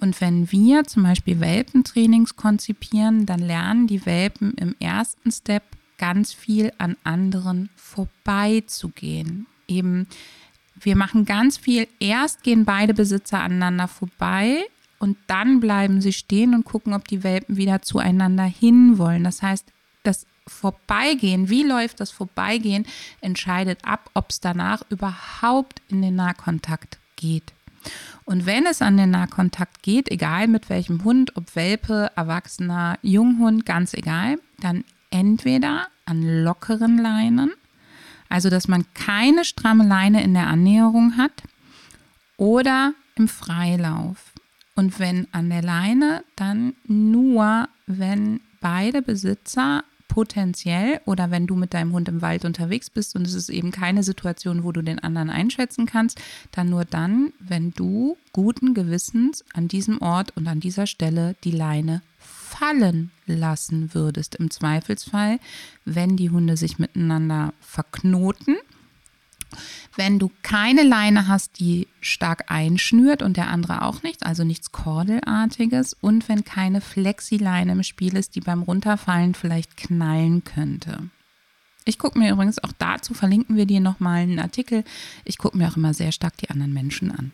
Und 0.00 0.20
wenn 0.20 0.52
wir 0.52 0.84
zum 0.84 1.02
Beispiel 1.02 1.40
Welpentrainings 1.40 2.36
konzipieren, 2.36 3.26
dann 3.26 3.40
lernen 3.40 3.88
die 3.88 4.06
Welpen 4.06 4.54
im 4.54 4.76
ersten 4.78 5.32
Step 5.32 5.64
ganz 5.98 6.32
viel 6.32 6.72
an 6.78 6.96
anderen 7.04 7.68
vorbeizugehen. 7.76 9.46
Eben, 9.66 10.06
wir 10.80 10.96
machen 10.96 11.24
ganz 11.24 11.58
viel. 11.58 11.88
Erst 12.00 12.42
gehen 12.42 12.64
beide 12.64 12.94
Besitzer 12.94 13.40
aneinander 13.40 13.88
vorbei 13.88 14.64
und 14.98 15.16
dann 15.26 15.60
bleiben 15.60 16.00
sie 16.00 16.12
stehen 16.12 16.54
und 16.54 16.64
gucken, 16.64 16.94
ob 16.94 17.06
die 17.06 17.22
Welpen 17.22 17.56
wieder 17.56 17.82
zueinander 17.82 18.44
hinwollen. 18.44 19.24
Das 19.24 19.42
heißt, 19.42 19.66
das 20.02 20.26
Vorbeigehen, 20.46 21.50
wie 21.50 21.62
läuft 21.62 22.00
das 22.00 22.10
Vorbeigehen, 22.10 22.86
entscheidet 23.20 23.84
ab, 23.84 24.10
ob 24.14 24.30
es 24.30 24.40
danach 24.40 24.82
überhaupt 24.88 25.82
in 25.88 26.00
den 26.00 26.16
Nahkontakt 26.16 26.98
geht. 27.16 27.52
Und 28.24 28.46
wenn 28.46 28.66
es 28.66 28.82
an 28.82 28.96
den 28.96 29.10
Nahkontakt 29.10 29.82
geht, 29.82 30.10
egal 30.10 30.48
mit 30.48 30.68
welchem 30.68 31.04
Hund, 31.04 31.36
ob 31.36 31.54
Welpe, 31.54 32.10
Erwachsener, 32.16 32.98
Junghund, 33.02 33.66
ganz 33.66 33.94
egal, 33.94 34.38
dann 34.60 34.84
entweder 35.10 35.88
an 36.04 36.42
lockeren 36.44 36.98
Leinen, 36.98 37.52
also 38.28 38.50
dass 38.50 38.68
man 38.68 38.84
keine 38.94 39.44
stramme 39.44 39.86
Leine 39.86 40.22
in 40.22 40.34
der 40.34 40.46
Annäherung 40.46 41.16
hat, 41.16 41.42
oder 42.36 42.94
im 43.16 43.28
Freilauf. 43.28 44.32
Und 44.74 45.00
wenn 45.00 45.26
an 45.32 45.50
der 45.50 45.62
Leine, 45.62 46.24
dann 46.36 46.74
nur, 46.86 47.68
wenn 47.86 48.40
beide 48.60 49.02
Besitzer 49.02 49.82
potenziell 50.06 51.00
oder 51.04 51.30
wenn 51.30 51.46
du 51.46 51.54
mit 51.54 51.74
deinem 51.74 51.92
Hund 51.92 52.08
im 52.08 52.22
Wald 52.22 52.44
unterwegs 52.44 52.88
bist 52.88 53.14
und 53.14 53.26
es 53.26 53.34
ist 53.34 53.50
eben 53.50 53.70
keine 53.70 54.02
Situation, 54.02 54.64
wo 54.64 54.72
du 54.72 54.82
den 54.82 54.98
anderen 54.98 55.30
einschätzen 55.30 55.84
kannst, 55.86 56.20
dann 56.52 56.70
nur 56.70 56.84
dann, 56.84 57.32
wenn 57.38 57.72
du 57.72 58.16
guten 58.32 58.72
Gewissens 58.72 59.44
an 59.52 59.68
diesem 59.68 60.00
Ort 60.00 60.36
und 60.36 60.48
an 60.48 60.60
dieser 60.60 60.86
Stelle 60.86 61.36
die 61.44 61.50
Leine 61.50 62.02
fallen 62.58 63.10
lassen 63.26 63.94
würdest. 63.94 64.34
Im 64.34 64.50
Zweifelsfall, 64.50 65.38
wenn 65.84 66.16
die 66.16 66.30
Hunde 66.30 66.56
sich 66.56 66.78
miteinander 66.78 67.52
verknoten. 67.60 68.56
Wenn 69.96 70.18
du 70.18 70.30
keine 70.42 70.82
Leine 70.82 71.26
hast, 71.26 71.58
die 71.58 71.88
stark 72.00 72.50
einschnürt 72.50 73.22
und 73.22 73.36
der 73.36 73.48
andere 73.48 73.82
auch 73.82 74.02
nicht, 74.02 74.26
also 74.26 74.44
nichts 74.44 74.72
Kordelartiges 74.72 75.96
und 76.00 76.28
wenn 76.28 76.44
keine 76.44 76.80
Flexileine 76.80 77.72
im 77.72 77.82
Spiel 77.82 78.14
ist, 78.16 78.34
die 78.34 78.40
beim 78.40 78.62
Runterfallen 78.62 79.34
vielleicht 79.34 79.76
knallen 79.76 80.44
könnte. 80.44 81.08
Ich 81.86 81.98
gucke 81.98 82.18
mir 82.18 82.30
übrigens 82.30 82.62
auch 82.62 82.72
dazu, 82.78 83.14
verlinken 83.14 83.56
wir 83.56 83.64
dir 83.64 83.80
nochmal 83.80 84.22
einen 84.22 84.38
Artikel. 84.38 84.84
Ich 85.24 85.38
gucke 85.38 85.56
mir 85.56 85.68
auch 85.68 85.76
immer 85.76 85.94
sehr 85.94 86.12
stark 86.12 86.36
die 86.36 86.50
anderen 86.50 86.74
Menschen 86.74 87.10
an. 87.10 87.32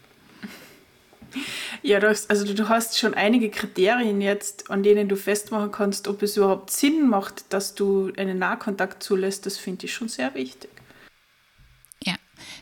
Ja, 1.83 2.01
du 2.01 2.09
hast, 2.09 2.31
also 2.31 2.53
du 2.53 2.69
hast 2.69 2.99
schon 2.99 3.15
einige 3.15 3.51
Kriterien 3.51 4.21
jetzt, 4.21 4.71
an 4.71 4.83
denen 4.83 5.09
du 5.09 5.17
festmachen 5.17 5.71
kannst, 5.71 6.09
ob 6.09 6.23
es 6.23 6.37
überhaupt 6.37 6.71
Sinn 6.71 7.09
macht, 7.09 7.53
dass 7.53 7.75
du 7.75 8.13
einen 8.17 8.39
Nahkontakt 8.39 9.03
zulässt. 9.03 9.47
Das 9.47 9.59
finde 9.59 9.87
ich 9.87 9.95
schon 9.95 10.09
sehr 10.09 10.35
wichtig. 10.35 10.71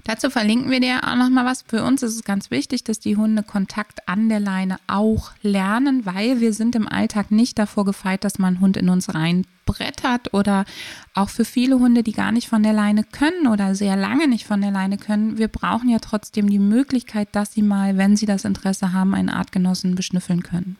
Dazu 0.04 0.30
verlinken 0.30 0.70
wir 0.70 0.80
dir 0.80 1.00
auch 1.04 1.14
nochmal 1.14 1.44
was. 1.44 1.62
Für 1.66 1.84
uns 1.84 2.02
ist 2.02 2.16
es 2.16 2.24
ganz 2.24 2.50
wichtig, 2.50 2.82
dass 2.82 2.98
die 2.98 3.16
Hunde 3.16 3.42
Kontakt 3.42 4.08
an 4.08 4.28
der 4.28 4.40
Leine 4.40 4.78
auch 4.88 5.30
lernen, 5.42 6.04
weil 6.04 6.40
wir 6.40 6.52
sind 6.52 6.74
im 6.74 6.88
Alltag 6.88 7.30
nicht 7.30 7.58
davor 7.58 7.84
gefeit, 7.84 8.24
dass 8.24 8.38
man 8.38 8.54
einen 8.54 8.60
Hund 8.60 8.76
in 8.76 8.88
uns 8.88 9.14
reinbrettert 9.66 10.34
oder 10.34 10.64
auch 11.14 11.28
für 11.28 11.44
viele 11.44 11.78
Hunde, 11.78 12.02
die 12.02 12.12
gar 12.12 12.32
nicht 12.32 12.48
von 12.48 12.62
der 12.62 12.72
Leine 12.72 13.04
können 13.04 13.46
oder 13.46 13.74
sehr 13.74 13.96
lange 13.96 14.28
nicht 14.28 14.46
von 14.46 14.60
der 14.60 14.70
Leine 14.70 14.98
können. 14.98 15.38
Wir 15.38 15.48
brauchen 15.48 15.88
ja 15.88 15.98
trotzdem 15.98 16.48
die 16.48 16.58
Möglichkeit, 16.58 17.28
dass 17.32 17.52
sie 17.52 17.62
mal, 17.62 17.96
wenn 17.98 18.16
sie 18.16 18.26
das 18.26 18.44
Interesse 18.44 18.92
haben, 18.92 19.14
einen 19.14 19.30
Artgenossen 19.30 19.94
beschnüffeln 19.94 20.42
können. 20.42 20.76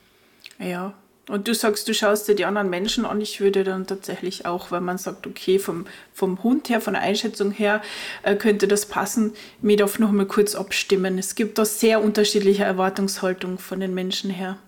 Ja, 0.59 0.95
und 1.29 1.47
du 1.47 1.55
sagst, 1.55 1.87
du 1.89 1.95
schaust 1.95 2.27
dir 2.29 2.35
die 2.35 2.45
anderen 2.45 2.69
Menschen 2.69 3.05
an. 3.05 3.21
Ich 3.21 3.41
würde 3.41 3.62
dann 3.62 3.87
tatsächlich 3.87 4.45
auch, 4.45 4.73
wenn 4.73 4.85
man 4.85 4.99
sagt, 4.99 5.27
okay, 5.27 5.59
vom, 5.59 5.87
vom 6.12 6.43
Hund 6.43 6.69
her, 6.69 6.81
von 6.81 6.95
der 6.95 7.03
Einschätzung 7.03 7.53
her, 7.53 7.81
äh, 8.23 8.35
könnte 8.35 8.67
das 8.67 8.87
passen, 8.87 9.33
mir 9.61 9.77
doch 9.77 9.99
noch 9.99 10.11
mal 10.11 10.27
kurz 10.27 10.55
abstimmen. 10.57 11.19
Es 11.19 11.37
gibt 11.37 11.59
da 11.59 11.65
sehr 11.65 12.03
unterschiedliche 12.03 12.65
Erwartungshaltungen 12.65 13.59
von 13.59 13.79
den 13.79 13.95
Menschen 13.95 14.31
her. 14.31 14.59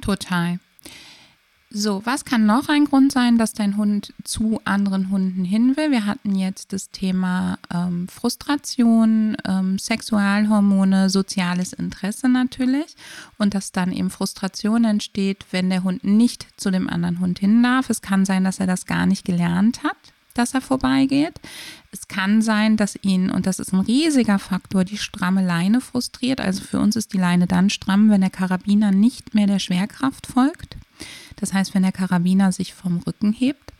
Total. 0.00 0.60
So, 1.70 2.00
was 2.06 2.24
kann 2.24 2.46
noch 2.46 2.70
ein 2.70 2.86
Grund 2.86 3.12
sein, 3.12 3.36
dass 3.36 3.52
dein 3.52 3.76
Hund 3.76 4.14
zu 4.24 4.58
anderen 4.64 5.10
Hunden 5.10 5.44
hin 5.44 5.76
will? 5.76 5.90
Wir 5.90 6.06
hatten 6.06 6.34
jetzt 6.34 6.72
das 6.72 6.90
Thema 6.90 7.58
ähm, 7.70 8.08
Frustration, 8.08 9.36
ähm, 9.46 9.78
Sexualhormone, 9.78 11.10
soziales 11.10 11.74
Interesse 11.74 12.30
natürlich 12.30 12.96
und 13.36 13.52
dass 13.52 13.70
dann 13.70 13.92
eben 13.92 14.08
Frustration 14.08 14.84
entsteht, 14.84 15.44
wenn 15.50 15.68
der 15.68 15.84
Hund 15.84 16.04
nicht 16.04 16.46
zu 16.56 16.70
dem 16.70 16.88
anderen 16.88 17.20
Hund 17.20 17.38
hin 17.38 17.62
darf. 17.62 17.90
Es 17.90 18.00
kann 18.00 18.24
sein, 18.24 18.44
dass 18.44 18.60
er 18.60 18.66
das 18.66 18.86
gar 18.86 19.04
nicht 19.04 19.26
gelernt 19.26 19.82
hat, 19.82 19.96
dass 20.32 20.54
er 20.54 20.62
vorbeigeht. 20.62 21.38
Es 21.92 22.08
kann 22.08 22.40
sein, 22.40 22.78
dass 22.78 22.98
ihn, 23.02 23.30
und 23.30 23.44
das 23.44 23.58
ist 23.58 23.74
ein 23.74 23.80
riesiger 23.80 24.38
Faktor, 24.38 24.84
die 24.84 24.96
stramme 24.96 25.44
Leine 25.44 25.82
frustriert. 25.82 26.40
Also 26.40 26.62
für 26.62 26.80
uns 26.80 26.96
ist 26.96 27.12
die 27.12 27.18
Leine 27.18 27.46
dann 27.46 27.68
stramm, 27.68 28.08
wenn 28.08 28.22
der 28.22 28.30
Karabiner 28.30 28.90
nicht 28.90 29.34
mehr 29.34 29.46
der 29.46 29.58
Schwerkraft 29.58 30.26
folgt. 30.26 30.77
Das 31.36 31.52
heißt, 31.52 31.74
wenn 31.74 31.82
der 31.82 31.92
Karabiner 31.92 32.52
sich 32.52 32.74
vom 32.74 32.98
Rücken 32.98 33.32
hebt. 33.32 33.72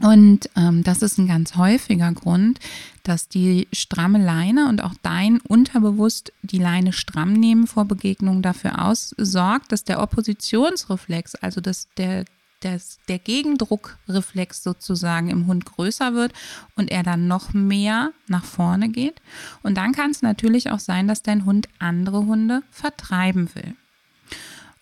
Und 0.00 0.48
ähm, 0.54 0.84
das 0.84 1.02
ist 1.02 1.18
ein 1.18 1.26
ganz 1.26 1.56
häufiger 1.56 2.12
Grund, 2.12 2.60
dass 3.02 3.28
die 3.28 3.66
stramme 3.72 4.24
Leine 4.24 4.68
und 4.68 4.82
auch 4.82 4.94
dein 5.02 5.40
unterbewusst 5.40 6.32
die 6.42 6.58
Leine 6.58 6.92
stramm 6.92 7.32
nehmen 7.32 7.66
vor 7.66 7.84
Begegnungen 7.84 8.42
dafür 8.42 8.84
aussorgt, 8.84 9.72
dass 9.72 9.84
der 9.84 10.00
Oppositionsreflex, 10.00 11.34
also 11.36 11.60
dass 11.60 11.88
der, 11.96 12.26
dass 12.60 13.00
der 13.08 13.18
Gegendruckreflex 13.18 14.62
sozusagen 14.62 15.30
im 15.30 15.48
Hund 15.48 15.64
größer 15.64 16.14
wird 16.14 16.32
und 16.76 16.92
er 16.92 17.02
dann 17.02 17.26
noch 17.26 17.52
mehr 17.52 18.12
nach 18.28 18.44
vorne 18.44 18.90
geht. 18.90 19.20
Und 19.64 19.74
dann 19.76 19.92
kann 19.92 20.12
es 20.12 20.22
natürlich 20.22 20.70
auch 20.70 20.80
sein, 20.80 21.08
dass 21.08 21.22
dein 21.22 21.44
Hund 21.44 21.68
andere 21.80 22.26
Hunde 22.26 22.62
vertreiben 22.70 23.52
will. 23.56 23.74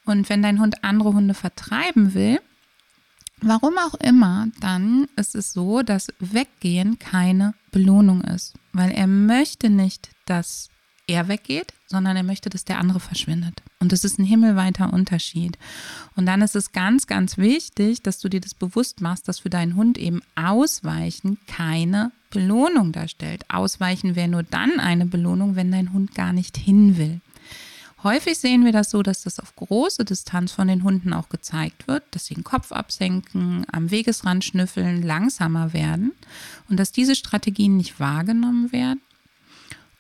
Und 0.07 0.29
wenn 0.31 0.43
dein 0.43 0.61
Hund 0.61 0.83
andere 0.85 1.13
Hunde 1.13 1.35
vertreiben 1.35 2.15
will, 2.15 2.41
warum 3.43 3.77
auch 3.79 3.95
immer, 3.95 4.49
dann 4.61 5.09
ist 5.17 5.35
es 5.35 5.53
so, 5.53 5.83
dass 5.83 6.09
Weggehen 6.21 6.99
keine 6.99 7.55
Belohnung 7.73 8.23
ist, 8.23 8.55
weil 8.73 8.93
er 8.93 9.07
möchte 9.07 9.69
nicht, 9.69 10.11
dass 10.25 10.71
er 11.07 11.29
weggeht, 11.29 11.73
sondern 11.87 12.17
er 12.17 12.23
möchte, 12.23 12.51
dass 12.51 12.65
der 12.65 12.79
andere 12.79 13.01
verschwindet. 13.01 13.63
Und 13.79 13.93
das 13.93 14.05
ist 14.05 14.19
ein 14.19 14.25
himmelweiter 14.25 14.93
Unterschied. 14.93 15.57
Und 16.17 16.27
dann 16.27 16.43
ist 16.43 16.57
es 16.57 16.73
ganz, 16.73 17.07
ganz 17.07 17.39
wichtig, 17.39 18.03
dass 18.03 18.19
du 18.19 18.29
dir 18.29 18.41
das 18.41 18.55
bewusst 18.55 19.01
machst, 19.01 19.29
dass 19.29 19.41
für 19.41 19.51
deinen 19.51 19.77
Hund 19.77 19.99
eben 19.99 20.23
Ausweichen 20.35 21.39
keine 21.47 22.11
Belohnung 22.31 22.93
darstellt. 22.93 23.45
Ausweichen 23.49 24.17
wäre 24.17 24.29
nur 24.29 24.43
dann 24.43 24.81
eine 24.81 25.07
Belohnung, 25.07 25.55
wenn 25.55 25.71
dein 25.71 25.93
Hund 25.93 26.15
gar 26.15 26.33
nicht 26.33 26.57
hin 26.57 26.97
will. 26.97 27.21
Häufig 28.03 28.39
sehen 28.39 28.65
wir 28.65 28.73
das 28.73 28.91
so, 28.91 29.03
dass 29.03 29.23
das 29.23 29.41
auf 29.41 29.57
große 29.57 30.05
Distanz 30.05 30.53
von 30.53 30.69
den 30.69 30.85
Hunden 30.85 31.13
auch 31.13 31.29
gezeigt 31.29 31.89
wird, 31.89 32.05
dass 32.11 32.27
sie 32.27 32.35
den 32.35 32.45
Kopf 32.45 32.71
absenken, 32.71 33.65
am 33.73 33.91
Wegesrand 33.91 34.45
schnüffeln, 34.45 35.03
langsamer 35.03 35.73
werden 35.73 36.13
und 36.69 36.79
dass 36.79 36.93
diese 36.93 37.15
Strategien 37.15 37.77
nicht 37.77 37.99
wahrgenommen 37.99 38.71
werden. 38.71 39.01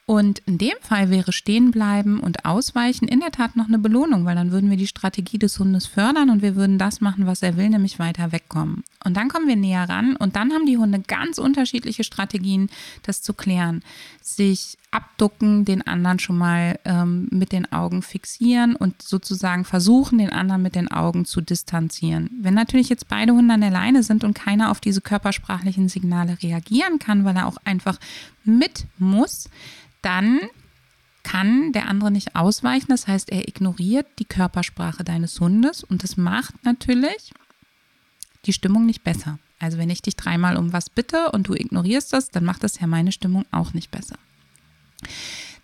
Und 0.08 0.38
in 0.46 0.56
dem 0.56 0.76
Fall 0.82 1.10
wäre 1.10 1.32
stehen 1.32 1.72
bleiben 1.72 2.20
und 2.20 2.44
ausweichen 2.44 3.08
in 3.08 3.18
der 3.18 3.32
Tat 3.32 3.56
noch 3.56 3.66
eine 3.66 3.80
Belohnung, 3.80 4.24
weil 4.24 4.36
dann 4.36 4.52
würden 4.52 4.70
wir 4.70 4.76
die 4.76 4.86
Strategie 4.86 5.36
des 5.36 5.58
Hundes 5.58 5.86
fördern 5.86 6.30
und 6.30 6.42
wir 6.42 6.54
würden 6.54 6.78
das 6.78 7.00
machen, 7.00 7.26
was 7.26 7.42
er 7.42 7.56
will, 7.56 7.68
nämlich 7.70 7.98
weiter 7.98 8.30
wegkommen. 8.30 8.84
Und 9.04 9.16
dann 9.16 9.28
kommen 9.28 9.48
wir 9.48 9.56
näher 9.56 9.88
ran 9.88 10.14
und 10.14 10.36
dann 10.36 10.52
haben 10.52 10.64
die 10.64 10.78
Hunde 10.78 11.00
ganz 11.00 11.38
unterschiedliche 11.38 12.04
Strategien, 12.04 12.70
das 13.02 13.20
zu 13.20 13.34
klären. 13.34 13.82
Sich 14.22 14.78
abducken, 14.92 15.64
den 15.64 15.84
anderen 15.84 16.20
schon 16.20 16.38
mal 16.38 16.78
ähm, 16.84 17.26
mit 17.32 17.50
den 17.50 17.72
Augen 17.72 18.02
fixieren 18.02 18.76
und 18.76 19.02
sozusagen 19.02 19.64
versuchen, 19.64 20.18
den 20.18 20.30
anderen 20.30 20.62
mit 20.62 20.76
den 20.76 20.88
Augen 20.88 21.24
zu 21.24 21.40
distanzieren. 21.40 22.30
Wenn 22.40 22.54
natürlich 22.54 22.88
jetzt 22.88 23.08
beide 23.08 23.32
Hunde 23.32 23.54
an 23.54 23.60
der 23.60 23.70
Leine 23.70 24.04
sind 24.04 24.22
und 24.22 24.34
keiner 24.34 24.70
auf 24.70 24.80
diese 24.80 25.00
körpersprachlichen 25.00 25.88
Signale 25.88 26.38
reagieren 26.44 27.00
kann, 27.00 27.24
weil 27.24 27.36
er 27.36 27.48
auch 27.48 27.58
einfach 27.64 27.98
mit 28.44 28.86
muss, 28.98 29.50
dann 30.06 30.38
kann 31.24 31.72
der 31.72 31.88
andere 31.88 32.12
nicht 32.12 32.36
ausweichen. 32.36 32.86
Das 32.88 33.08
heißt, 33.08 33.30
er 33.30 33.48
ignoriert 33.48 34.06
die 34.20 34.24
Körpersprache 34.24 35.02
deines 35.02 35.40
Hundes 35.40 35.82
und 35.82 36.04
das 36.04 36.16
macht 36.16 36.64
natürlich 36.64 37.32
die 38.44 38.52
Stimmung 38.52 38.86
nicht 38.86 39.02
besser. 39.02 39.40
Also 39.58 39.78
wenn 39.78 39.90
ich 39.90 40.02
dich 40.02 40.14
dreimal 40.14 40.56
um 40.56 40.72
was 40.72 40.88
bitte 40.88 41.32
und 41.32 41.48
du 41.48 41.54
ignorierst 41.54 42.12
das, 42.12 42.30
dann 42.30 42.44
macht 42.44 42.62
das 42.62 42.78
ja 42.78 42.86
meine 42.86 43.10
Stimmung 43.10 43.44
auch 43.50 43.74
nicht 43.74 43.90
besser. 43.90 44.16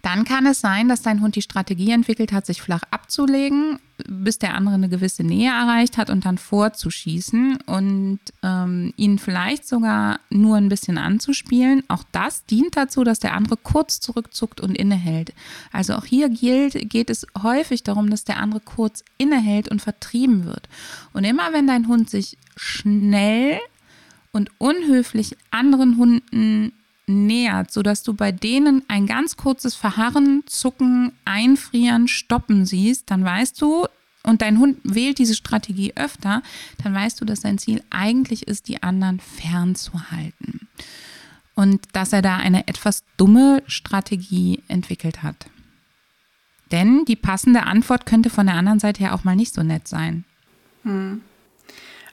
Dann 0.03 0.25
kann 0.25 0.47
es 0.47 0.61
sein, 0.61 0.89
dass 0.89 1.03
dein 1.03 1.21
Hund 1.21 1.37
die 1.37 1.43
Strategie 1.43 1.93
entwickelt 1.93 2.33
hat, 2.33 2.45
sich 2.45 2.61
flach 2.61 2.83
abzulegen, 2.91 3.79
bis 4.09 4.39
der 4.39 4.55
andere 4.55 4.75
eine 4.75 4.89
gewisse 4.89 5.25
Nähe 5.25 5.51
erreicht 5.51 5.99
hat 5.99 6.11
und 6.11 6.25
dann 6.25 6.39
vorzuschießen 6.39 7.59
und 7.67 8.21
ähm, 8.43 8.93
ihn 8.97 9.19
vielleicht 9.19 9.67
sogar 9.67 10.21
nur 10.31 10.57
ein 10.57 10.69
bisschen 10.69 10.99
anzuspielen. 10.99 11.83
Auch 11.89 12.05
das 12.13 12.45
dient 12.47 12.77
dazu, 12.77 13.05
dass 13.05 13.19
der 13.19 13.35
andere 13.35 13.57
kurz 13.57 14.01
zurückzuckt 14.01 14.61
und 14.61 14.77
innehält. 14.77 15.33
Also 15.73 15.95
auch 15.95 16.05
hier 16.05 16.29
gilt, 16.29 16.91
geht 16.91 17.11
es 17.11 17.27
häufig 17.43 17.83
darum, 17.83 18.11
dass 18.11 18.25
der 18.25 18.39
andere 18.39 18.61
kurz 18.61 19.05
innehält 19.19 19.69
und 19.69 19.83
vertrieben 19.83 20.45
wird. 20.45 20.69
Und 21.13 21.25
immer 21.25 21.53
wenn 21.53 21.67
dein 21.67 21.89
Hund 21.89 22.11
sich 22.11 22.39
schnell 22.57 23.59
und 24.33 24.51
unhöflich 24.59 25.37
anderen 25.51 25.97
Hunden 25.97 26.73
nähert, 27.07 27.73
sodass 27.73 28.03
du 28.03 28.15
bei 28.15 28.33
denen 28.33 28.83
ein 28.89 29.07
ganz 29.07 29.37
kurzes 29.37 29.75
Verharren, 29.75 30.43
Zucken, 30.47 31.13
Einfrieren, 31.25 32.09
Stoppen 32.09 32.67
siehst, 32.67 33.11
dann 33.11 33.25
weißt 33.25 33.61
du, 33.61 33.87
und 34.23 34.41
dein 34.41 34.59
Hund 34.59 34.79
wählt 34.85 35.19
diese 35.19 35.35
Strategie 35.35 35.93
öfter, 35.97 36.43
dann 36.83 36.95
weißt 36.95 37.21
du, 37.21 37.25
dass 37.25 37.41
sein 37.41 37.59
Ziel 37.59 37.83
eigentlich 37.91 38.47
ist, 38.47 38.69
die 38.69 38.83
anderen 38.83 39.19
fernzuhalten. 39.19 40.69
Und 41.55 41.83
dass 41.93 42.13
er 42.13 42.23
da 42.23 42.37
eine 42.37 42.69
etwas 42.69 43.03
dumme 43.17 43.63
Strategie 43.67 44.63
entwickelt 44.69 45.23
hat. 45.23 45.47
Denn 46.71 47.05
die 47.05 47.17
passende 47.17 47.65
Antwort 47.65 48.07
könnte 48.07 48.31
von 48.31 48.47
der 48.47 48.55
anderen 48.55 48.79
Seite 48.79 49.03
ja 49.03 49.13
auch 49.13 49.25
mal 49.25 49.37
nicht 49.37 49.53
so 49.53 49.63
nett 49.63 49.87
sein. 49.87 50.25
Hm. 50.85 51.21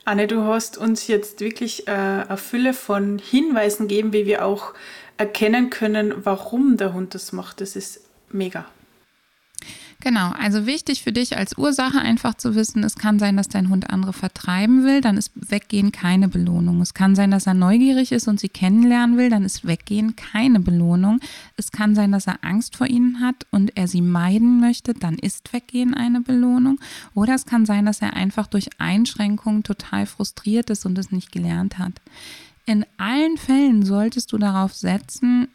Anne, 0.09 0.25
du 0.25 0.41
hast 0.45 0.75
uns 0.75 1.05
jetzt 1.05 1.39
wirklich 1.39 1.87
äh, 1.87 1.91
eine 1.91 2.35
Fülle 2.35 2.73
von 2.73 3.19
Hinweisen 3.19 3.87
gegeben, 3.87 4.11
wie 4.11 4.25
wir 4.25 4.43
auch 4.43 4.73
erkennen 5.17 5.69
können, 5.69 6.25
warum 6.25 6.77
der 6.77 6.93
Hund 6.93 7.13
das 7.13 7.31
macht. 7.31 7.61
Das 7.61 7.75
ist 7.75 8.01
mega. 8.31 8.65
Genau, 10.01 10.31
also 10.31 10.65
wichtig 10.65 11.03
für 11.03 11.11
dich 11.11 11.35
als 11.35 11.57
Ursache 11.57 11.99
einfach 11.99 12.33
zu 12.33 12.55
wissen, 12.55 12.85
es 12.85 12.95
kann 12.95 13.19
sein, 13.19 13.35
dass 13.35 13.49
dein 13.49 13.67
Hund 13.67 13.89
andere 13.89 14.13
vertreiben 14.13 14.85
will, 14.85 15.01
dann 15.01 15.17
ist 15.17 15.33
Weggehen 15.35 15.91
keine 15.91 16.29
Belohnung. 16.29 16.79
Es 16.79 16.93
kann 16.93 17.15
sein, 17.15 17.31
dass 17.31 17.47
er 17.47 17.53
neugierig 17.53 18.13
ist 18.13 18.29
und 18.29 18.39
sie 18.39 18.47
kennenlernen 18.47 19.17
will, 19.17 19.29
dann 19.29 19.43
ist 19.43 19.67
Weggehen 19.67 20.15
keine 20.15 20.61
Belohnung. 20.61 21.19
Es 21.57 21.73
kann 21.73 21.95
sein, 21.95 22.13
dass 22.13 22.27
er 22.27 22.45
Angst 22.45 22.77
vor 22.77 22.87
ihnen 22.87 23.19
hat 23.19 23.45
und 23.51 23.75
er 23.75 23.89
sie 23.89 24.01
meiden 24.01 24.61
möchte, 24.61 24.93
dann 24.93 25.15
ist 25.15 25.51
Weggehen 25.51 25.93
eine 25.93 26.21
Belohnung. 26.21 26.79
Oder 27.13 27.35
es 27.35 27.45
kann 27.45 27.65
sein, 27.65 27.85
dass 27.85 28.01
er 28.01 28.13
einfach 28.13 28.47
durch 28.47 28.69
Einschränkungen 28.77 29.63
total 29.63 30.05
frustriert 30.05 30.69
ist 30.69 30.85
und 30.85 30.97
es 30.97 31.11
nicht 31.11 31.33
gelernt 31.33 31.77
hat. 31.77 31.99
In 32.65 32.85
allen 32.95 33.35
Fällen 33.35 33.83
solltest 33.83 34.31
du 34.31 34.37
darauf 34.37 34.73
setzen, 34.73 35.49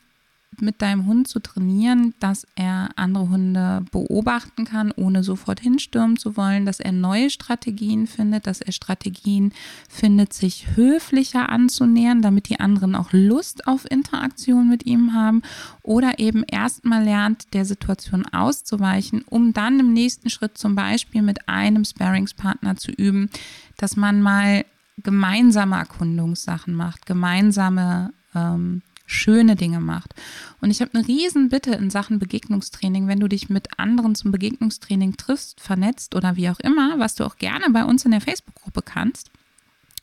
mit 0.60 0.82
deinem 0.82 1.06
Hund 1.06 1.28
zu 1.28 1.40
trainieren, 1.40 2.14
dass 2.20 2.46
er 2.54 2.90
andere 2.96 3.28
Hunde 3.28 3.84
beobachten 3.90 4.64
kann, 4.64 4.92
ohne 4.92 5.22
sofort 5.22 5.60
hinstürmen 5.60 6.16
zu 6.16 6.36
wollen, 6.36 6.66
dass 6.66 6.80
er 6.80 6.92
neue 6.92 7.30
Strategien 7.30 8.06
findet, 8.06 8.46
dass 8.46 8.60
er 8.60 8.72
Strategien 8.72 9.52
findet, 9.88 10.32
sich 10.32 10.76
höflicher 10.76 11.48
anzunähern, 11.48 12.22
damit 12.22 12.48
die 12.48 12.60
anderen 12.60 12.94
auch 12.94 13.12
Lust 13.12 13.66
auf 13.66 13.90
Interaktion 13.90 14.68
mit 14.68 14.86
ihm 14.86 15.12
haben 15.12 15.42
oder 15.82 16.18
eben 16.18 16.44
erstmal 16.44 17.04
lernt, 17.04 17.54
der 17.54 17.64
Situation 17.64 18.26
auszuweichen, 18.26 19.24
um 19.28 19.52
dann 19.52 19.80
im 19.80 19.92
nächsten 19.92 20.30
Schritt 20.30 20.58
zum 20.58 20.74
Beispiel 20.74 21.22
mit 21.22 21.48
einem 21.48 21.84
Sparingspartner 21.84 22.76
zu 22.76 22.90
üben, 22.90 23.30
dass 23.76 23.96
man 23.96 24.22
mal 24.22 24.64
gemeinsame 25.02 25.76
Erkundungssachen 25.76 26.74
macht, 26.74 27.06
gemeinsame 27.06 28.12
ähm, 28.34 28.82
schöne 29.06 29.56
Dinge 29.56 29.80
macht. 29.80 30.14
Und 30.60 30.70
ich 30.70 30.80
habe 30.80 30.94
eine 30.94 31.06
riesen 31.06 31.48
Bitte 31.48 31.72
in 31.72 31.90
Sachen 31.90 32.18
Begegnungstraining, 32.18 33.06
wenn 33.06 33.20
du 33.20 33.28
dich 33.28 33.48
mit 33.48 33.78
anderen 33.78 34.14
zum 34.14 34.32
Begegnungstraining 34.32 35.16
triffst, 35.16 35.60
vernetzt 35.60 36.14
oder 36.14 36.36
wie 36.36 36.48
auch 36.48 36.60
immer, 36.60 36.98
was 36.98 37.14
du 37.14 37.24
auch 37.24 37.36
gerne 37.36 37.66
bei 37.70 37.84
uns 37.84 38.04
in 38.04 38.10
der 38.10 38.20
Facebook-Gruppe 38.20 38.82
kannst. 38.82 39.30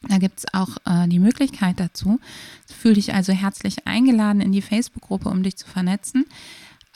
Da 0.07 0.17
gibt 0.17 0.39
es 0.39 0.53
auch 0.53 0.77
äh, 0.85 1.07
die 1.07 1.19
Möglichkeit 1.19 1.79
dazu. 1.79 2.19
Fühl 2.67 2.95
dich 2.95 3.13
also 3.13 3.33
herzlich 3.33 3.87
eingeladen 3.87 4.41
in 4.41 4.51
die 4.51 4.61
Facebook-Gruppe, 4.61 5.29
um 5.29 5.43
dich 5.43 5.57
zu 5.57 5.67
vernetzen. 5.67 6.25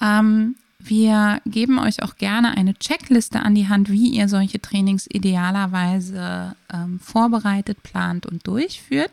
Ähm, 0.01 0.55
wir 0.79 1.41
geben 1.45 1.79
euch 1.79 2.03
auch 2.03 2.15
gerne 2.17 2.55
eine 2.57 2.75
Checkliste 2.75 3.39
an 3.39 3.55
die 3.55 3.67
Hand, 3.67 3.89
wie 3.89 4.09
ihr 4.09 4.27
solche 4.27 4.61
Trainings 4.61 5.07
idealerweise 5.11 6.55
ähm, 6.71 6.99
vorbereitet, 6.99 7.81
plant 7.81 8.25
und 8.25 8.45
durchführt. 8.45 9.11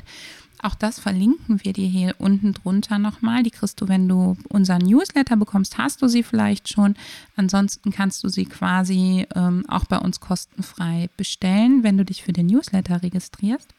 Auch 0.63 0.77
das 0.77 1.01
verlinken 1.01 1.65
wir 1.65 1.73
dir 1.73 1.89
hier 1.89 2.15
unten 2.19 2.55
drunter 2.55 3.01
nochmal. 3.01 3.43
Die 3.43 3.51
kriegst 3.51 3.81
du, 3.81 3.89
wenn 3.89 4.09
du 4.09 4.37
unseren 4.49 4.83
Newsletter 4.83 5.37
bekommst, 5.37 5.77
hast 5.77 6.01
du 6.03 6.07
sie 6.07 6.23
vielleicht 6.23 6.69
schon. 6.69 6.95
Ansonsten 7.35 7.91
kannst 7.91 8.23
du 8.23 8.29
sie 8.29 8.45
quasi 8.45 9.27
ähm, 9.35 9.65
auch 9.69 9.85
bei 9.87 9.99
uns 9.99 10.21
kostenfrei 10.21 11.11
bestellen, 11.17 11.83
wenn 11.83 11.99
du 11.99 12.05
dich 12.05 12.23
für 12.23 12.33
den 12.33 12.47
Newsletter 12.47 13.03
registrierst. 13.03 13.75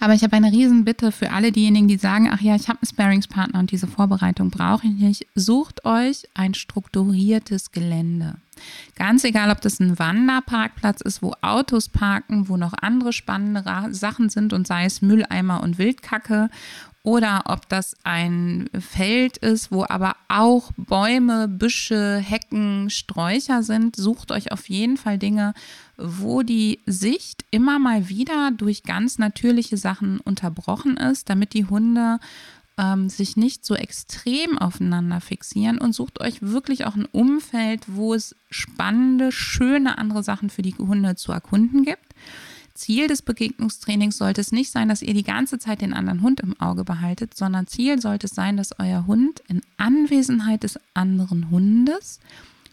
Aber 0.00 0.14
ich 0.14 0.22
habe 0.22 0.36
eine 0.36 0.52
Riesenbitte 0.52 1.12
für 1.12 1.32
alle 1.32 1.52
diejenigen, 1.52 1.88
die 1.88 1.96
sagen, 1.96 2.30
ach 2.32 2.40
ja, 2.40 2.54
ich 2.56 2.68
habe 2.68 2.80
einen 2.82 2.88
Sparingspartner 2.88 3.58
und 3.58 3.70
diese 3.70 3.86
Vorbereitung 3.86 4.50
brauche 4.50 4.86
ich 4.86 4.94
nicht. 4.94 5.26
Sucht 5.34 5.84
euch 5.84 6.24
ein 6.34 6.54
strukturiertes 6.54 7.72
Gelände. 7.72 8.36
Ganz 8.94 9.24
egal, 9.24 9.50
ob 9.50 9.60
das 9.60 9.80
ein 9.80 9.98
Wanderparkplatz 9.98 11.00
ist, 11.02 11.22
wo 11.22 11.34
Autos 11.42 11.88
parken, 11.88 12.48
wo 12.48 12.56
noch 12.56 12.72
andere 12.80 13.12
spannende 13.12 13.62
Sachen 13.90 14.30
sind 14.30 14.52
und 14.52 14.66
sei 14.66 14.86
es 14.86 15.02
Mülleimer 15.02 15.62
und 15.62 15.78
Wildkacke 15.78 16.48
oder 17.06 17.44
ob 17.44 17.68
das 17.68 17.94
ein 18.02 18.68
Feld 18.76 19.36
ist, 19.36 19.70
wo 19.70 19.84
aber 19.88 20.16
auch 20.26 20.72
Bäume, 20.76 21.46
Büsche, 21.46 22.16
Hecken, 22.16 22.90
Sträucher 22.90 23.62
sind. 23.62 23.94
Sucht 23.94 24.32
euch 24.32 24.50
auf 24.50 24.68
jeden 24.68 24.96
Fall 24.96 25.16
Dinge, 25.16 25.54
wo 25.96 26.42
die 26.42 26.80
Sicht 26.84 27.44
immer 27.52 27.78
mal 27.78 28.08
wieder 28.08 28.50
durch 28.50 28.82
ganz 28.82 29.18
natürliche 29.18 29.76
Sachen 29.76 30.18
unterbrochen 30.18 30.96
ist, 30.96 31.30
damit 31.30 31.54
die 31.54 31.66
Hunde 31.66 32.18
ähm, 32.76 33.08
sich 33.08 33.36
nicht 33.36 33.64
so 33.64 33.76
extrem 33.76 34.58
aufeinander 34.58 35.20
fixieren 35.20 35.78
und 35.78 35.94
sucht 35.94 36.20
euch 36.20 36.42
wirklich 36.42 36.86
auch 36.86 36.96
ein 36.96 37.06
Umfeld, 37.06 37.84
wo 37.86 38.14
es 38.14 38.34
spannende, 38.50 39.30
schöne 39.30 39.98
andere 39.98 40.24
Sachen 40.24 40.50
für 40.50 40.62
die 40.62 40.74
Hunde 40.74 41.14
zu 41.14 41.30
erkunden 41.30 41.84
gibt. 41.84 42.14
Ziel 42.76 43.08
des 43.08 43.22
Begegnungstrainings 43.22 44.16
sollte 44.16 44.40
es 44.40 44.52
nicht 44.52 44.70
sein, 44.70 44.88
dass 44.88 45.02
ihr 45.02 45.14
die 45.14 45.22
ganze 45.22 45.58
Zeit 45.58 45.80
den 45.80 45.92
anderen 45.92 46.22
Hund 46.22 46.40
im 46.40 46.58
Auge 46.60 46.84
behaltet, 46.84 47.34
sondern 47.34 47.66
Ziel 47.66 48.00
sollte 48.00 48.26
es 48.26 48.34
sein, 48.34 48.56
dass 48.56 48.78
euer 48.78 49.06
Hund 49.06 49.42
in 49.48 49.62
Anwesenheit 49.76 50.62
des 50.62 50.78
anderen 50.94 51.50
Hundes 51.50 52.20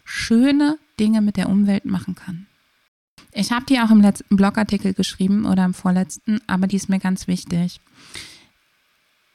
schöne 0.04 0.78
Dinge 1.00 1.22
mit 1.22 1.36
der 1.36 1.48
Umwelt 1.48 1.84
machen 1.84 2.14
kann. 2.14 2.46
Ich 3.32 3.50
habe 3.50 3.66
die 3.66 3.80
auch 3.80 3.90
im 3.90 4.00
letzten 4.00 4.36
Blogartikel 4.36 4.94
geschrieben 4.94 5.44
oder 5.44 5.64
im 5.64 5.74
vorletzten, 5.74 6.40
aber 6.46 6.66
die 6.68 6.76
ist 6.76 6.88
mir 6.88 7.00
ganz 7.00 7.26
wichtig. 7.26 7.80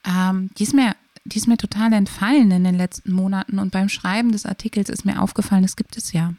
Ähm, 0.05 0.51
die, 0.57 0.63
ist 0.63 0.73
mir, 0.73 0.95
die 1.25 1.37
ist 1.37 1.47
mir 1.47 1.57
total 1.57 1.91
entfallen 1.91 2.49
in 2.51 2.63
den 2.63 2.75
letzten 2.75 3.11
Monaten 3.11 3.59
und 3.59 3.71
beim 3.71 3.89
Schreiben 3.89 4.31
des 4.31 4.45
Artikels 4.45 4.89
ist 4.89 5.03
mir 5.03 5.21
aufgefallen, 5.21 5.65
es 5.65 5.75
gibt 5.75 5.97
es 5.97 6.13
ja 6.13 6.33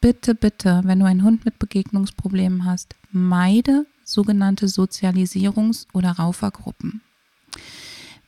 bitte, 0.00 0.34
bitte, 0.34 0.82
wenn 0.84 1.00
du 1.00 1.06
einen 1.06 1.22
Hund 1.22 1.44
mit 1.44 1.58
Begegnungsproblemen 1.58 2.64
hast, 2.64 2.94
meide 3.12 3.86
sogenannte 4.04 4.66
Sozialisierungs- 4.66 5.86
oder 5.92 6.12
Raufergruppen. 6.12 7.02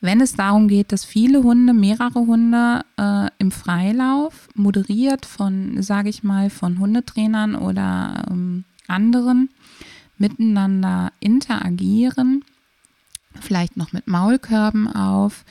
Wenn 0.01 0.21
es 0.21 0.35
darum 0.35 0.67
geht, 0.67 0.91
dass 0.91 1.05
viele 1.05 1.45
Hunde, 1.45 1.73
mehrere 1.73 2.21
Hunde 2.27 2.85
äh, 2.99 3.29
im 3.39 3.53
Freilauf, 3.53 4.49
moderiert 4.55 5.27
von, 5.27 5.81
sage 5.81 6.09
ich 6.09 6.25
mal, 6.25 6.51
von 6.51 6.81
Hundetrainern 6.81 7.55
oder 7.55 8.25
ähm, 8.29 8.65
anderen, 8.89 9.51
miteinander 10.19 11.13
interagieren, 11.21 12.45
vielleicht 13.41 13.77
noch 13.77 13.93
mit 13.93 14.09
Maulkörben 14.09 14.89
auf, 14.89 15.45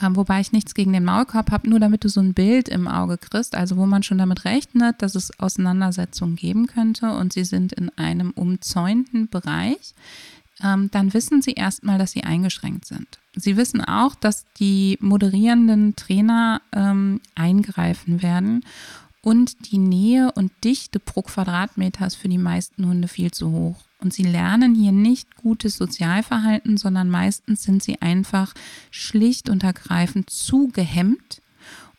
ähm, 0.00 0.16
wobei 0.16 0.40
ich 0.40 0.52
nichts 0.52 0.74
gegen 0.74 0.92
den 0.92 1.04
Maulkorb 1.04 1.50
habe, 1.50 1.68
nur 1.68 1.80
damit 1.80 2.04
du 2.04 2.08
so 2.08 2.20
ein 2.20 2.34
Bild 2.34 2.68
im 2.68 2.86
Auge 2.86 3.18
kriegst, 3.18 3.54
also 3.54 3.76
wo 3.76 3.86
man 3.86 4.02
schon 4.02 4.18
damit 4.18 4.44
rechnet, 4.44 5.02
dass 5.02 5.14
es 5.14 5.38
Auseinandersetzungen 5.40 6.36
geben 6.36 6.66
könnte 6.66 7.10
und 7.10 7.32
sie 7.32 7.44
sind 7.44 7.72
in 7.72 7.90
einem 7.96 8.30
umzäunten 8.30 9.28
Bereich, 9.28 9.94
ähm, 10.62 10.90
dann 10.90 11.14
wissen 11.14 11.42
sie 11.42 11.52
erstmal, 11.52 11.98
dass 11.98 12.12
sie 12.12 12.24
eingeschränkt 12.24 12.84
sind. 12.86 13.18
Sie 13.34 13.56
wissen 13.56 13.84
auch, 13.84 14.14
dass 14.14 14.44
die 14.58 14.98
moderierenden 15.00 15.96
Trainer 15.96 16.62
ähm, 16.72 17.20
eingreifen 17.34 18.22
werden 18.22 18.64
und 19.22 19.70
die 19.70 19.78
Nähe 19.78 20.32
und 20.32 20.52
Dichte 20.64 21.00
pro 21.00 21.22
Quadratmeter 21.22 22.06
ist 22.06 22.16
für 22.16 22.28
die 22.28 22.38
meisten 22.38 22.86
Hunde 22.86 23.08
viel 23.08 23.30
zu 23.30 23.50
hoch. 23.50 23.87
Und 24.00 24.14
sie 24.14 24.22
lernen 24.22 24.74
hier 24.74 24.92
nicht 24.92 25.36
gutes 25.36 25.76
Sozialverhalten, 25.76 26.76
sondern 26.76 27.10
meistens 27.10 27.64
sind 27.64 27.82
sie 27.82 28.00
einfach 28.00 28.54
schlicht 28.90 29.50
und 29.50 29.64
ergreifend 29.64 30.30
zu 30.30 30.68
gehemmt. 30.68 31.42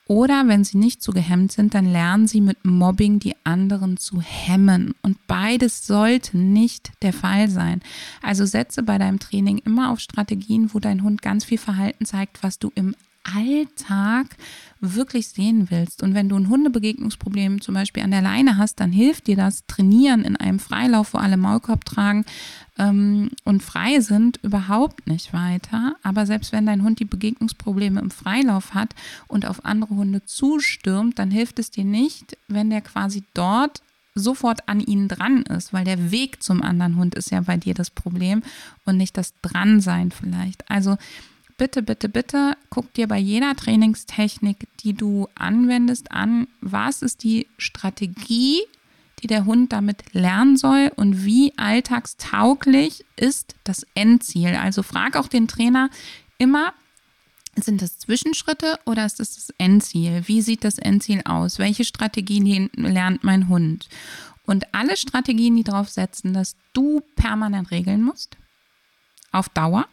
Oder 0.09 0.47
wenn 0.47 0.63
sie 0.63 0.77
nicht 0.79 1.03
zu 1.03 1.11
gehemmt 1.11 1.51
sind, 1.51 1.75
dann 1.75 1.85
lernen 1.85 2.27
sie 2.27 2.41
mit 2.41 2.65
Mobbing 2.65 3.19
die 3.19 3.35
anderen 3.43 3.97
zu 3.97 4.21
hemmen. 4.21 4.95
Und 5.03 5.17
beides 5.27 5.85
sollte 5.85 6.35
nicht 6.35 6.91
der 7.03 7.13
Fall 7.13 7.47
sein. 7.47 7.81
Also 8.23 8.45
setze 8.45 8.81
bei 8.81 8.97
deinem 8.97 9.19
Training 9.19 9.59
immer 9.59 9.91
auf 9.91 9.99
Strategien, 9.99 10.73
wo 10.73 10.79
dein 10.79 11.03
Hund 11.03 11.21
ganz 11.21 11.45
viel 11.45 11.59
Verhalten 11.59 12.05
zeigt, 12.05 12.41
was 12.41 12.57
du 12.57 12.71
im 12.73 12.95
Alltag 13.23 14.27
wirklich 14.79 15.27
sehen 15.27 15.69
willst. 15.69 16.03
Und 16.03 16.13
wenn 16.13 16.29
du 16.29 16.37
ein 16.37 16.49
Hundebegegnungsproblem 16.49 17.61
zum 17.61 17.75
Beispiel 17.75 18.03
an 18.03 18.11
der 18.11 18.21
Leine 18.21 18.57
hast, 18.57 18.79
dann 18.79 18.91
hilft 18.91 19.27
dir 19.27 19.35
das 19.35 19.65
Trainieren 19.67 20.23
in 20.23 20.35
einem 20.35 20.59
Freilauf, 20.59 21.13
wo 21.13 21.17
alle 21.17 21.37
Maulkorb 21.37 21.85
tragen 21.85 22.25
ähm, 22.77 23.29
und 23.43 23.61
frei 23.61 23.99
sind, 23.99 24.37
überhaupt 24.43 25.05
nicht 25.07 25.33
weiter. 25.33 25.95
Aber 26.01 26.25
selbst 26.25 26.51
wenn 26.51 26.65
dein 26.65 26.83
Hund 26.83 26.99
die 26.99 27.05
Begegnungsprobleme 27.05 27.99
im 27.99 28.11
Freilauf 28.11 28.73
hat 28.73 28.95
und 29.27 29.45
auf 29.45 29.65
andere 29.65 29.95
Hunde 29.95 30.23
zustürmt, 30.25 31.19
dann 31.19 31.31
hilft 31.31 31.59
es 31.59 31.71
dir 31.71 31.85
nicht, 31.85 32.37
wenn 32.47 32.69
der 32.69 32.81
quasi 32.81 33.23
dort 33.33 33.81
sofort 34.15 34.67
an 34.67 34.79
ihnen 34.79 35.07
dran 35.07 35.43
ist, 35.43 35.73
weil 35.73 35.85
der 35.85 36.11
Weg 36.11 36.41
zum 36.43 36.61
anderen 36.61 36.95
Hund 36.95 37.15
ist 37.15 37.31
ja 37.31 37.41
bei 37.41 37.57
dir 37.57 37.73
das 37.73 37.89
Problem 37.89 38.43
und 38.85 38.97
nicht 38.97 39.17
das 39.17 39.33
Dransein 39.41 40.11
vielleicht. 40.11 40.69
Also 40.69 40.97
bitte, 41.59 41.83
bitte, 41.83 42.09
bitte 42.09 42.57
guck 42.71 42.91
dir 42.95 43.07
bei 43.07 43.19
jeder 43.19 43.55
Trainingstechnik, 43.55 44.67
die 44.79 44.93
du 44.93 45.27
anwendest, 45.35 46.11
an, 46.11 46.47
was 46.61 47.03
ist 47.03 47.23
die 47.23 47.45
Strategie, 47.59 48.61
die 49.21 49.27
der 49.27 49.45
Hund 49.45 49.71
damit 49.71 50.13
lernen 50.13 50.57
soll 50.57 50.91
und 50.95 51.25
wie 51.25 51.53
alltagstauglich 51.57 53.05
ist 53.17 53.55
das 53.65 53.85
Endziel. 53.93 54.55
Also 54.55 54.81
frag 54.81 55.15
auch 55.15 55.27
den 55.27 55.47
Trainer 55.47 55.91
immer, 56.39 56.73
sind 57.55 57.81
das 57.81 57.99
Zwischenschritte 57.99 58.79
oder 58.85 59.05
ist 59.05 59.19
das 59.19 59.35
das 59.35 59.49
Endziel? 59.57 60.23
Wie 60.25 60.41
sieht 60.41 60.63
das 60.63 60.77
Endziel 60.77 61.21
aus? 61.25 61.59
Welche 61.59 61.83
Strategien 61.83 62.69
lernt 62.73 63.23
mein 63.25 63.49
Hund? 63.49 63.89
Und 64.45 64.73
alle 64.73 64.95
Strategien, 64.95 65.57
die 65.57 65.63
darauf 65.63 65.89
setzen, 65.89 66.33
dass 66.33 66.55
du 66.73 67.01
permanent 67.15 67.69
regeln 67.69 68.01
musst, 68.01 68.37
auf 69.31 69.49
Dauer, 69.49 69.85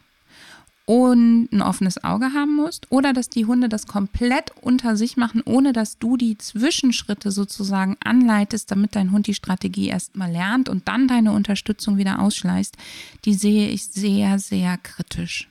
und 0.86 1.48
ein 1.52 1.62
offenes 1.62 2.02
Auge 2.04 2.32
haben 2.32 2.54
musst 2.54 2.86
oder 2.90 3.12
dass 3.12 3.28
die 3.28 3.44
Hunde 3.44 3.68
das 3.68 3.86
komplett 3.86 4.52
unter 4.60 4.96
sich 4.96 5.16
machen, 5.16 5.42
ohne 5.44 5.72
dass 5.72 5.98
du 5.98 6.16
die 6.16 6.38
Zwischenschritte 6.38 7.32
sozusagen 7.32 7.96
anleitest, 8.02 8.70
damit 8.70 8.94
dein 8.94 9.10
Hund 9.10 9.26
die 9.26 9.34
Strategie 9.34 9.88
erstmal 9.88 10.30
lernt 10.30 10.68
und 10.68 10.86
dann 10.86 11.08
deine 11.08 11.32
Unterstützung 11.32 11.98
wieder 11.98 12.20
ausschleißt, 12.20 12.76
die 13.24 13.34
sehe 13.34 13.68
ich 13.68 13.88
sehr, 13.88 14.38
sehr 14.38 14.78
kritisch. 14.78 15.48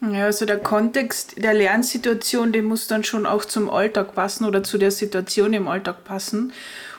Ja, 0.00 0.24
also 0.24 0.46
der 0.46 0.58
Kontext 0.58 1.42
der 1.42 1.54
Lernsituation, 1.54 2.52
den 2.52 2.64
muss 2.64 2.88
dann 2.88 3.04
schon 3.04 3.26
auch 3.26 3.44
zum 3.44 3.70
Alltag 3.70 4.14
passen 4.14 4.44
oder 4.44 4.64
zu 4.64 4.78
der 4.78 4.90
Situation 4.90 5.52
im 5.52 5.68
Alltag 5.68 6.04
passen 6.04 6.52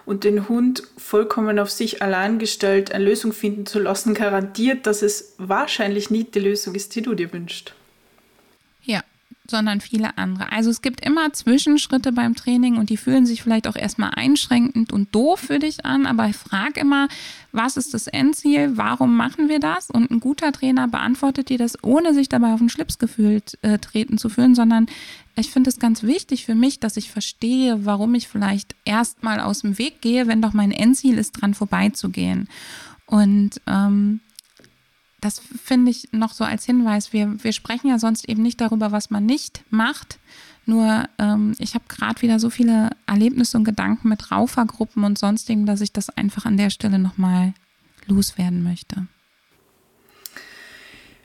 und 0.06 0.24
den 0.24 0.50
Hund 0.50 0.84
vollkommen 0.98 1.60
auf 1.60 1.72
sich 1.72 2.02
allein 2.02 2.40
gestellt 2.40 2.92
eine 2.92 3.06
Lösung 3.06 3.34
finden 3.34 3.66
zu 3.66 3.80
lassen, 3.80 4.14
garantiert, 4.14 4.86
dass 4.88 5.02
es 5.02 5.36
wahrscheinlich 5.38 6.10
nicht 6.10 6.36
die 6.36 6.40
Lösung 6.40 6.76
ist, 6.76 6.96
die 6.96 7.02
du 7.02 7.14
dir 7.14 7.32
wünschst. 7.32 7.74
Ja, 8.82 9.02
sondern 9.50 9.82
viele 9.82 10.18
andere. 10.18 10.52
Also 10.52 10.70
es 10.70 10.82
gibt 10.82 11.06
immer 11.06 11.34
Zwischenschritte 11.34 12.12
beim 12.12 12.34
Training 12.34 12.78
und 12.78 12.90
die 12.90 12.98
fühlen 12.98 13.26
sich 13.26 13.44
vielleicht 13.44 13.68
auch 13.68 13.76
erstmal 13.76 14.12
einschränkend 14.16 14.94
und 14.94 15.14
doof 15.14 15.40
für 15.40 15.60
dich 15.60 15.86
an, 15.86 16.06
aber 16.06 16.28
ich 16.28 16.36
frage 16.36 16.80
immer, 16.80 17.08
was 17.52 17.76
ist 17.76 17.94
das 17.94 18.08
Endziel, 18.08 18.78
warum 18.78 19.18
machen 19.18 19.50
wir 19.50 19.60
das? 19.60 19.90
Und 19.90 20.12
ein 20.12 20.20
guter 20.20 20.52
Trainer 20.54 20.88
beantwortet 20.88 21.50
dir 21.50 21.58
das, 21.58 21.82
ohne 21.84 22.14
sich 22.14 22.30
dabei 22.30 22.54
auf 22.54 22.60
den 22.60 22.70
Schlips 22.70 23.00
gefühlt 23.00 23.58
äh, 23.62 23.80
treten 23.80 24.18
zu 24.18 24.30
fühlen, 24.30 24.56
sondern 24.56 24.88
ich 25.36 25.50
finde 25.50 25.70
es 25.70 25.80
ganz 25.80 26.04
wichtig 26.04 26.46
für 26.46 26.56
mich, 26.56 26.80
dass 26.80 26.98
ich 26.98 27.12
verstehe, 27.12 27.86
warum 27.86 28.14
ich 28.16 28.28
vielleicht 28.28 28.76
erstmal 28.86 29.40
aus 29.40 29.62
dem 29.62 29.78
Weg 29.78 30.02
gehe, 30.02 30.28
wenn 30.28 30.42
doch 30.42 30.54
mein 30.54 30.72
Endziel 30.72 31.18
ist, 31.18 31.32
dran 31.32 31.54
vorbeizugehen. 31.54 32.48
Und 33.08 33.62
ähm, 33.68 34.20
das 35.22 35.40
finde 35.40 35.90
ich 35.92 36.10
noch 36.12 36.34
so 36.34 36.44
als 36.44 36.66
Hinweis. 36.66 37.14
Wir, 37.14 37.44
wir 37.44 37.54
sprechen 37.54 37.88
ja 37.88 37.98
sonst 37.98 38.28
eben 38.28 38.44
nicht 38.44 38.62
darüber, 38.62 38.92
was 38.92 39.10
man 39.10 39.26
nicht 39.26 39.64
macht. 39.70 40.20
Nur 40.66 41.10
ähm, 41.18 41.56
ich 41.60 41.76
habe 41.76 41.86
gerade 41.88 42.22
wieder 42.22 42.40
so 42.40 42.50
viele 42.50 42.92
Erlebnisse 43.08 43.58
und 43.58 43.64
Gedanken 43.64 44.10
mit 44.10 44.32
Raufergruppen 44.32 45.04
und 45.04 45.18
sonstigen, 45.18 45.66
dass 45.66 45.82
ich 45.82 45.92
das 45.92 46.10
einfach 46.10 46.46
an 46.46 46.58
der 46.58 46.70
Stelle 46.70 47.00
nochmal 47.00 47.54
loswerden 48.06 48.64
möchte. 48.64 49.08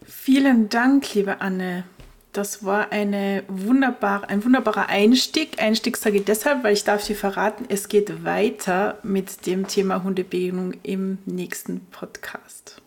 Vielen 0.04 0.68
Dank, 0.68 1.14
liebe 1.14 1.40
Anne. 1.40 1.84
Das 2.32 2.64
war 2.64 2.92
eine 2.92 3.42
wunderbar, 3.48 4.28
ein 4.28 4.44
wunderbarer 4.44 4.88
Einstieg. 4.88 5.60
Einstieg 5.62 5.96
sage 5.96 6.18
ich 6.18 6.24
deshalb, 6.24 6.62
weil 6.62 6.74
ich 6.74 6.84
darf 6.84 7.06
dir 7.06 7.16
verraten, 7.16 7.64
es 7.68 7.88
geht 7.88 8.24
weiter 8.24 8.98
mit 9.02 9.46
dem 9.46 9.66
Thema 9.66 10.02
Hundebegegnung 10.02 10.74
im 10.82 11.18
nächsten 11.24 11.80
Podcast. 11.86 12.82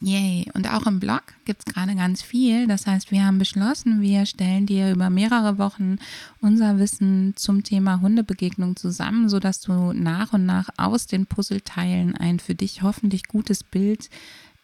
Yay. 0.00 0.46
Und 0.52 0.70
auch 0.70 0.86
im 0.86 1.00
Blog 1.00 1.22
gibt 1.46 1.62
es 1.66 1.74
gerade 1.74 1.94
ganz 1.94 2.22
viel. 2.22 2.66
Das 2.66 2.86
heißt, 2.86 3.10
wir 3.10 3.24
haben 3.24 3.38
beschlossen, 3.38 4.02
wir 4.02 4.26
stellen 4.26 4.66
dir 4.66 4.92
über 4.92 5.08
mehrere 5.08 5.56
Wochen 5.56 5.96
unser 6.40 6.78
Wissen 6.78 7.32
zum 7.36 7.62
Thema 7.62 8.00
Hundebegegnung 8.02 8.76
zusammen, 8.76 9.30
sodass 9.30 9.60
du 9.60 9.92
nach 9.92 10.34
und 10.34 10.44
nach 10.44 10.68
aus 10.76 11.06
den 11.06 11.26
Puzzleteilen 11.26 12.14
ein 12.14 12.40
für 12.40 12.54
dich 12.54 12.82
hoffentlich 12.82 13.26
gutes 13.26 13.64
Bild 13.64 14.10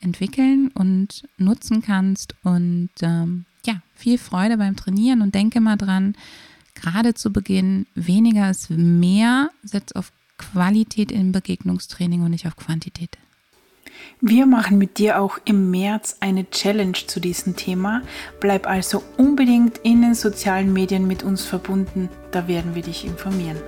entwickeln 0.01 0.71
und 0.75 1.23
nutzen 1.39 1.81
kannst. 1.81 2.35
Und 2.43 2.91
ähm, 3.01 3.47
ja, 3.67 3.81
viel 3.95 4.19
Freude 4.19 4.57
beim 4.57 4.77
Trainieren 4.77 5.23
und 5.23 5.35
denke 5.35 5.61
mal 5.61 5.77
dran, 5.77 6.15
gerade 6.75 7.15
zu 7.15 7.33
Beginn, 7.33 7.87
weniger 7.95 8.51
ist 8.51 8.71
mehr, 8.71 9.51
setz 9.63 9.93
auf 9.93 10.13
Qualität 10.39 11.13
im 11.13 11.33
Begegnungstraining 11.33 12.23
und 12.23 12.31
nicht 12.31 12.47
auf 12.47 12.57
Quantität. 12.57 13.19
Wir 14.21 14.47
machen 14.47 14.79
mit 14.79 14.99
dir 14.99 15.21
auch 15.21 15.39
im 15.45 15.71
März 15.71 16.17
eine 16.21 16.49
Challenge 16.51 16.97
zu 17.07 17.21
diesem 17.21 17.57
Thema. 17.57 18.03
Bleib 18.41 18.67
also 18.67 19.03
unbedingt 19.17 19.79
in 19.79 20.03
den 20.03 20.15
sozialen 20.15 20.73
Medien 20.73 21.07
mit 21.07 21.23
uns 21.23 21.45
verbunden, 21.45 22.09
da 22.31 22.49
werden 22.49 22.75
wir 22.75 22.83
dich 22.83 23.05
informieren. 23.05 23.59